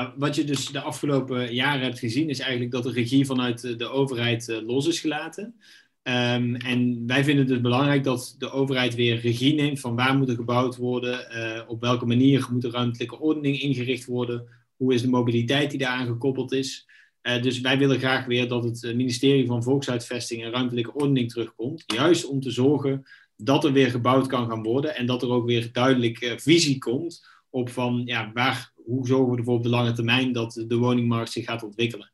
[0.00, 3.78] Nou, wat je dus de afgelopen jaren hebt gezien, is eigenlijk dat de regie vanuit
[3.78, 5.54] de overheid uh, los is gelaten.
[6.02, 10.16] Um, en wij vinden het dus belangrijk dat de overheid weer regie neemt van waar
[10.16, 14.46] moet er gebouwd worden, uh, op welke manier moet de ruimtelijke ordening ingericht worden,
[14.76, 16.88] hoe is de mobiliteit die daaraan gekoppeld is.
[17.22, 21.84] Uh, dus wij willen graag weer dat het ministerie van Volksuitvesting en Ruimtelijke Ordening terugkomt,
[21.86, 25.46] juist om te zorgen dat er weer gebouwd kan gaan worden en dat er ook
[25.46, 29.92] weer duidelijk visie komt op van ja, waar, hoe zorgen we ervoor op de lange
[29.92, 32.12] termijn dat de woningmarkt zich gaat ontwikkelen.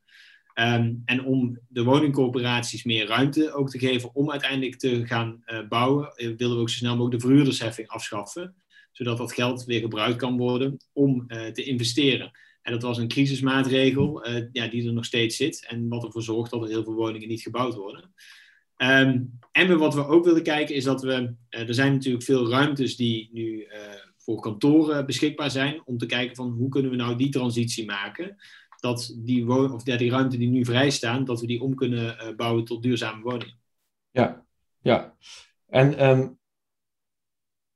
[0.59, 5.67] Um, en om de woningcorporaties meer ruimte ook te geven om uiteindelijk te gaan uh,
[5.67, 8.55] bouwen, uh, willen we ook zo snel mogelijk de verhuurdersheffing afschaffen,
[8.91, 12.31] zodat dat geld weer gebruikt kan worden om uh, te investeren.
[12.61, 16.51] En dat was een crisismaatregel ja, die er nog steeds zit en wat ervoor zorgt
[16.51, 18.13] dat er heel veel woningen niet gebouwd worden.
[18.77, 22.95] Um, en wat we ook willen kijken is dat we, er zijn natuurlijk veel ruimtes
[22.95, 23.67] die nu
[24.27, 25.81] voor kantoren beschikbaar zijn.
[25.85, 28.35] Om te kijken van hoe kunnen we nou die transitie maken.
[28.79, 32.17] Dat die, of ja, die ruimte die nu vrij staan, dat we die om kunnen
[32.21, 33.59] uh, bouwen tot duurzame woningen.
[34.11, 34.45] Ja,
[34.81, 35.15] ja.
[35.67, 36.39] En um,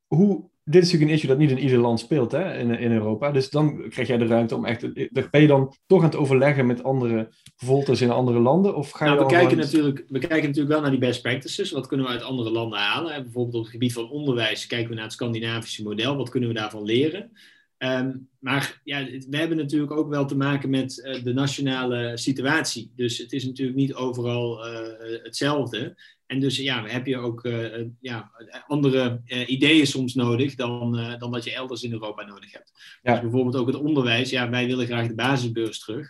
[0.07, 2.91] hoe, dit is natuurlijk een issue dat niet in ieder land speelt hè, in, in
[2.91, 3.31] Europa.
[3.31, 4.93] Dus dan krijg jij de ruimte om echt.
[5.31, 8.75] Ben je dan toch aan het overleggen met andere volters in andere landen?
[8.75, 11.71] Of ga je nou, we, kijken natuurlijk, we kijken natuurlijk wel naar die best practices.
[11.71, 13.23] Wat kunnen we uit andere landen halen?
[13.23, 16.15] Bijvoorbeeld op het gebied van onderwijs kijken we naar het Scandinavische model.
[16.17, 17.31] Wat kunnen we daarvan leren?
[17.77, 22.91] Um, maar ja, we hebben natuurlijk ook wel te maken met uh, de nationale situatie.
[22.95, 24.87] Dus het is natuurlijk niet overal uh,
[25.23, 25.95] hetzelfde.
[26.31, 28.31] En dus ja, heb je ook uh, ja,
[28.67, 32.99] andere ideeën soms nodig dan, dan dat je elders in Europa nodig hebt.
[33.01, 33.11] Ja.
[33.11, 34.29] Dus bijvoorbeeld ook het onderwijs.
[34.29, 36.09] Ja, wij willen graag de basisbeurs terug.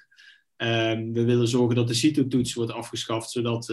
[0.57, 3.65] Um, we willen zorgen dat de CITO-toets wordt afgeschaft, zodat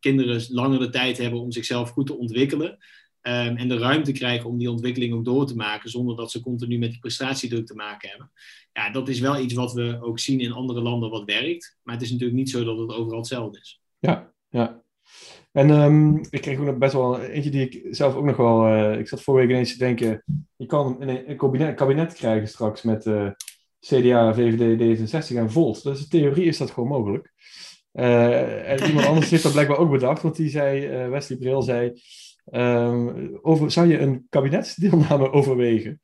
[0.00, 2.70] kinderen langer de tijd hebben om zichzelf goed te ontwikkelen.
[2.70, 6.40] Um, en de ruimte krijgen om die ontwikkeling ook door te maken, zonder dat ze
[6.40, 8.30] continu met die prestatiedruk te maken hebben.
[8.72, 11.78] Ja, dat is wel iets wat we ook zien in andere landen wat werkt.
[11.82, 13.80] Maar het is natuurlijk niet zo dat het overal hetzelfde is.
[13.98, 14.83] Ja, ja.
[15.52, 18.68] En um, ik kreeg ook nog best wel eentje die ik zelf ook nog wel.
[18.68, 20.24] Uh, ik zat vorige week ineens te denken.
[20.56, 23.30] Je kan een, een kabinet, kabinet, krijgen straks met uh,
[23.80, 25.82] CDA, VVD, D66 en Volt.
[25.82, 27.32] Dus in theorie is dat gewoon mogelijk.
[27.92, 31.92] Uh, en iemand anders heeft dat blijkbaar ook bedacht, want die zei, Wesley Bril zei.
[32.52, 36.00] Um, over, zou je een kabinetsdeelname overwegen?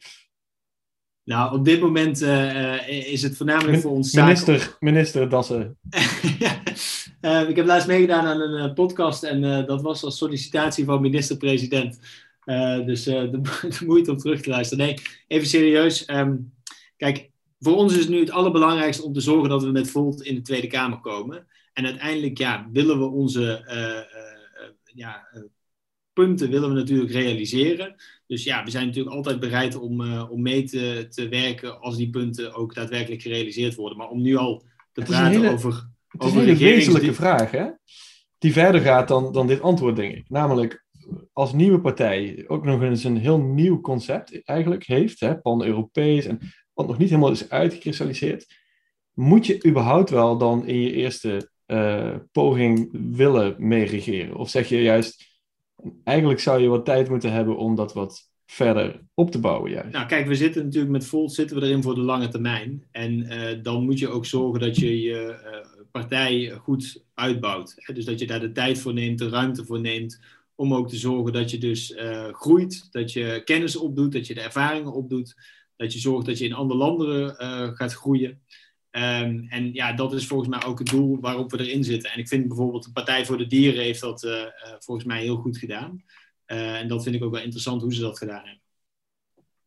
[1.31, 4.77] Nou, op dit moment uh, is het voornamelijk Min voor ons Minister, zaak...
[4.81, 5.79] minister Dassen.
[7.21, 11.99] uh, ik heb laatst meegedaan aan een podcast en dat was als sollicitatie van minister-president.
[12.87, 13.31] dus de,
[13.79, 14.85] de, moeite om terug te luisteren.
[14.85, 16.09] Nee, even serieus.
[16.09, 16.53] Um,
[16.97, 20.23] kijk, voor ons is het nu het allerbelangrijkste om te zorgen dat we met Volt
[20.23, 21.47] in de Tweede Kamer komen.
[21.73, 23.65] En uiteindelijk ja, willen we onze
[24.85, 25.29] ja,
[26.13, 27.97] punten willen we natuurlijk realiseren.
[28.31, 32.11] Dus ja, we zijn natuurlijk altijd bereid om, om mee te, te werken als die
[32.11, 33.99] punten ook daadwerkelijk gerealiseerd worden.
[33.99, 35.89] Maar om nu al te praten over.
[36.09, 37.67] Het is een hele wezenlijke vraag, hè?
[38.39, 40.25] Die verder gaat dan, dan dit antwoord, denk ik.
[40.29, 40.85] Namelijk,
[41.33, 46.39] als nieuwe partij ook nog eens een heel nieuw concept eigenlijk heeft, hè, pan-Europees, en
[46.73, 48.47] wat nog niet helemaal is uitgekristalliseerd,
[49.13, 54.37] moet je überhaupt wel dan in je eerste uh, poging willen meeregeren?
[54.37, 55.30] Of zeg je juist,
[56.05, 59.93] eigenlijk zou je wat tijd moeten hebben om dat wat verder op te bouwen juist?
[59.93, 62.85] Nou kijk, we zitten natuurlijk met Volt zitten we erin voor de lange termijn.
[62.91, 67.75] En uh, dan moet je ook zorgen dat je je uh, partij goed uitbouwt.
[67.77, 67.95] Hè?
[67.95, 70.21] Dus dat je daar de tijd voor neemt, de ruimte voor neemt
[70.55, 74.35] om ook te zorgen dat je dus uh, groeit, dat je kennis opdoet, dat je
[74.35, 75.35] de ervaringen opdoet,
[75.77, 77.35] dat je zorgt dat je in andere landen
[77.77, 78.41] gaat groeien.
[78.93, 82.11] Um, en ja, dat is volgens mij ook het doel waarop we erin zitten.
[82.11, 84.47] En ik vind bijvoorbeeld de Partij voor de Dieren heeft dat uh,
[84.79, 86.05] volgens mij heel goed gedaan.
[86.45, 88.63] en dat vind ik ook wel interessant hoe ze dat gedaan hebben.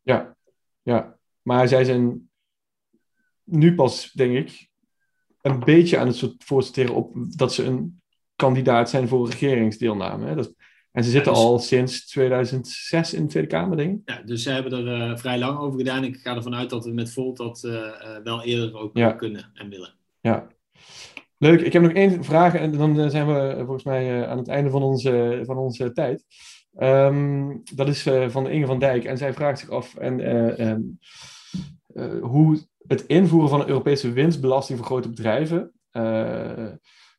[0.02, 0.36] Ja,
[0.82, 1.18] ja.
[1.42, 2.30] maar zij zijn
[3.44, 4.68] nu pas, denk ik,
[5.40, 8.02] een beetje aan het voorstellen op dat ze een
[8.36, 10.26] kandidaat zijn voor regeringsdeelname.
[10.26, 10.34] Hè?
[10.34, 10.54] Dat,
[10.94, 14.00] en ze zitten dus- al sinds 2006 in de Tweede Kamer, denk ik.
[14.04, 16.04] Ja, dus ze hebben er uh, vrij lang over gedaan.
[16.04, 17.90] Ik ga ervan uit dat we met Volt dat uh,
[18.24, 19.12] wel eerder ook ja.
[19.12, 19.94] kunnen en willen.
[20.20, 20.46] Ja.
[21.38, 21.60] Leuk.
[21.60, 24.82] Ik heb nog één vraag en dan zijn we volgens mij aan het einde van
[24.82, 26.24] onze, van onze tijd.
[26.78, 30.30] Um, dat is van Inge van Dijk en zij vraagt zich af en,
[30.68, 30.98] um,
[32.20, 35.72] hoe het invoeren van een Europese winstbelasting voor grote bedrijven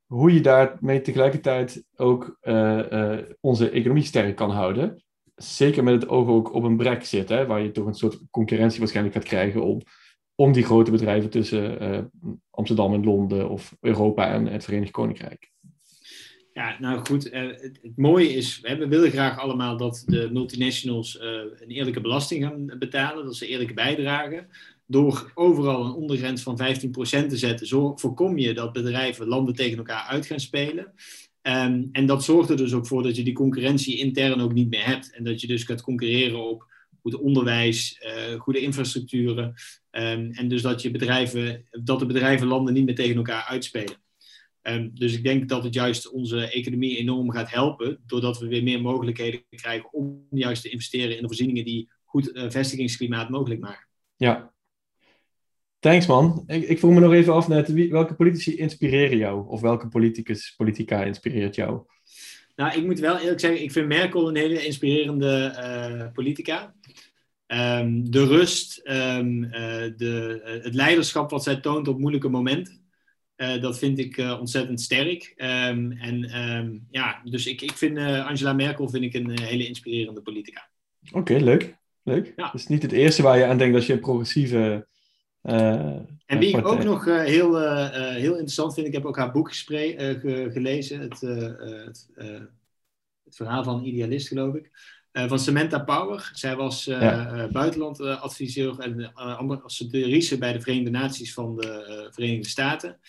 [0.05, 5.03] hoe je daarmee tegelijkertijd ook uh, uh, onze economie sterk kan houden.
[5.35, 8.79] Zeker met het oog ook op een brexit, hè, waar je toch een soort concurrentie
[8.79, 9.81] waarschijnlijk gaat krijgen om,
[10.35, 11.99] om die grote bedrijven tussen uh,
[12.49, 15.51] Amsterdam en Londen of Europa en het Verenigd Koninkrijk.
[16.53, 17.23] Ja, nou goed.
[17.31, 22.75] Het, het, mooie is, we willen graag allemaal dat de multinationals een eerlijke belasting gaan
[22.79, 24.47] betalen, dat ze eerlijke bijdragen
[24.85, 26.61] door overal een ondergrens van 15%
[27.27, 30.93] te zetten, zo voorkom je dat bedrijven landen tegen elkaar uit gaan spelen.
[31.41, 34.69] Um, en dat zorgt er dus ook voor dat je die concurrentie intern ook niet
[34.69, 35.11] meer hebt.
[35.11, 36.65] En dat je dus gaat concurreren op
[37.01, 39.53] goed onderwijs, uh, goede infrastructuren.
[39.91, 43.95] Um, en dus dat, je bedrijven, dat de bedrijven landen niet meer tegen elkaar uitspelen.
[44.61, 48.63] Um, dus ik denk dat het juist onze economie enorm gaat helpen, doordat we weer
[48.63, 53.61] meer mogelijkheden krijgen om juist te investeren in de voorzieningen die goed uh, vestigingsklimaat mogelijk
[53.61, 53.87] maken.
[54.15, 54.53] Ja,
[55.85, 56.43] Thanks man.
[56.47, 59.47] Ik, ik vroeg me nog even af net, wie, welke politici inspireren jou?
[59.47, 61.81] Of welke politicus, politica inspireert jou?
[62.55, 66.73] Nou, ik moet wel eerlijk zeggen, ik vind Merkel een hele inspirerende uh, politica.
[67.47, 69.51] Um, de rust, um, uh,
[69.97, 72.81] de, uh, het leiderschap wat zij toont op moeilijke momenten.
[73.35, 75.33] dat vind ik ontzettend sterk.
[75.37, 80.69] Um, en ja, dus ik, ik vind Angela Merkel vind ik een hele inspirerende politica.
[81.07, 81.77] Oké, okay, leuk.
[82.03, 82.33] Leuk.
[82.35, 82.43] Ja.
[82.43, 84.87] Dat is niet het eerste waar je aan denkt als je een progressieve
[85.45, 89.31] en wie ik ook nog uh, heel, uh, heel interessant vind, ik heb ook haar
[89.31, 94.69] boek ge gelezen, het, het, het, verhaal van Idealist, geloof ik,
[95.11, 96.29] van Samantha Power.
[96.33, 97.47] Zij was ja.
[97.51, 102.99] buitenlandadviseur en ambassadrice bij de Verenigde Naties van de Verenigde Staten.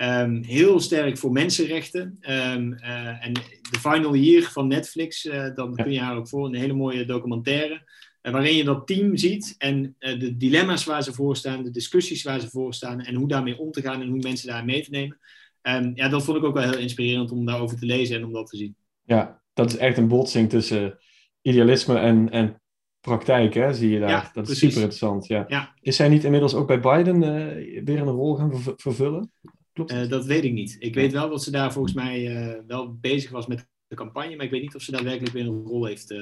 [0.00, 2.18] Um, heel sterk voor mensenrechten.
[2.20, 3.32] Um, en
[3.70, 5.22] The Final Year van Netflix,
[5.54, 5.82] dan ja.
[5.82, 7.82] kun je haar ook voor een hele mooie documentaire
[8.20, 12.22] waarin je dat team ziet en uh, de dilemma's waar ze voor staan, de discussies
[12.22, 14.82] waar ze voor staan en hoe daarmee om te gaan en hoe mensen daar mee
[14.82, 15.18] te nemen.
[15.62, 18.32] Um, ja, dat vond ik ook wel heel inspirerend om daarover te lezen en om
[18.32, 18.76] dat te zien.
[19.02, 20.98] Ja, dat is echt een botsing tussen
[21.42, 22.60] idealisme en, en
[23.00, 24.08] praktijk, hè, zie je daar.
[24.08, 25.26] Ja, dat is super interessant.
[25.26, 25.44] Ja.
[25.48, 25.74] ja.
[25.80, 29.32] Is zij niet inmiddels ook bij Biden uh, weer een rol gaan vervullen?
[29.72, 30.76] Klopt uh, dat weet ik niet.
[30.78, 34.44] Ik weet wel dat ze daar volgens mij wel bezig was met de campagne, maar
[34.44, 36.14] ik weet niet of ze daadwerkelijk weer een rol heeft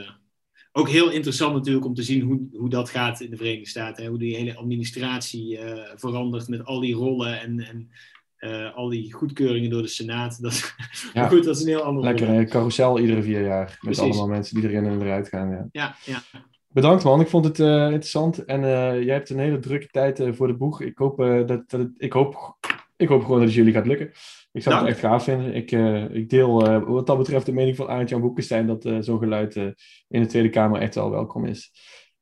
[0.76, 4.02] ook heel interessant natuurlijk om te zien hoe, hoe dat gaat in de Verenigde Staten.
[4.02, 4.08] Hè?
[4.08, 7.90] Hoe die hele administratie uh, verandert met al die rollen en, en
[8.40, 10.38] uh, al die goedkeuringen door de Senaat.
[10.42, 10.74] Dat,
[11.12, 11.28] ja.
[11.28, 13.78] goed, dat is een heel ander Lekker een carousel iedere vier jaar.
[13.80, 15.50] Met allemaal mensen die erin en eruit gaan.
[15.50, 15.94] Ja, ja.
[16.04, 16.22] ja.
[16.68, 18.44] Bedankt man, ik vond het uh, interessant.
[18.44, 18.60] En
[19.04, 20.80] jij hebt een hele drukke tijd voor de boeg.
[20.80, 22.56] Ik hoop, dat, dat het, ik, hoop,
[22.96, 24.10] ik hoop gewoon dat het jullie gaat lukken.
[24.56, 25.54] Ik zou het echt gaaf vinden.
[25.54, 28.98] Ik, uh, ik deel uh, wat dat betreft de mening van Arend-Jan Boekenstein dat uh,
[29.00, 29.56] zo'n geluid
[30.08, 31.72] in de Tweede Kamer echt wel welkom is.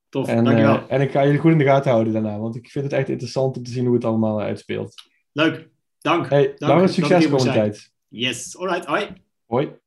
[0.08, 0.88] Tof, en, dankjewel.
[0.88, 3.08] en ik ga jullie goed in de gaten houden daarna, want ik vind het echt
[3.08, 4.94] interessant om te zien hoe het allemaal uitspeelt.
[5.32, 5.68] Leuk,
[5.98, 6.28] dank.
[6.28, 6.72] Hey, dank.
[6.72, 7.92] Lang succes de komende tijd.
[8.08, 9.08] Yes, alright, hoi.
[9.46, 9.82] Hoi.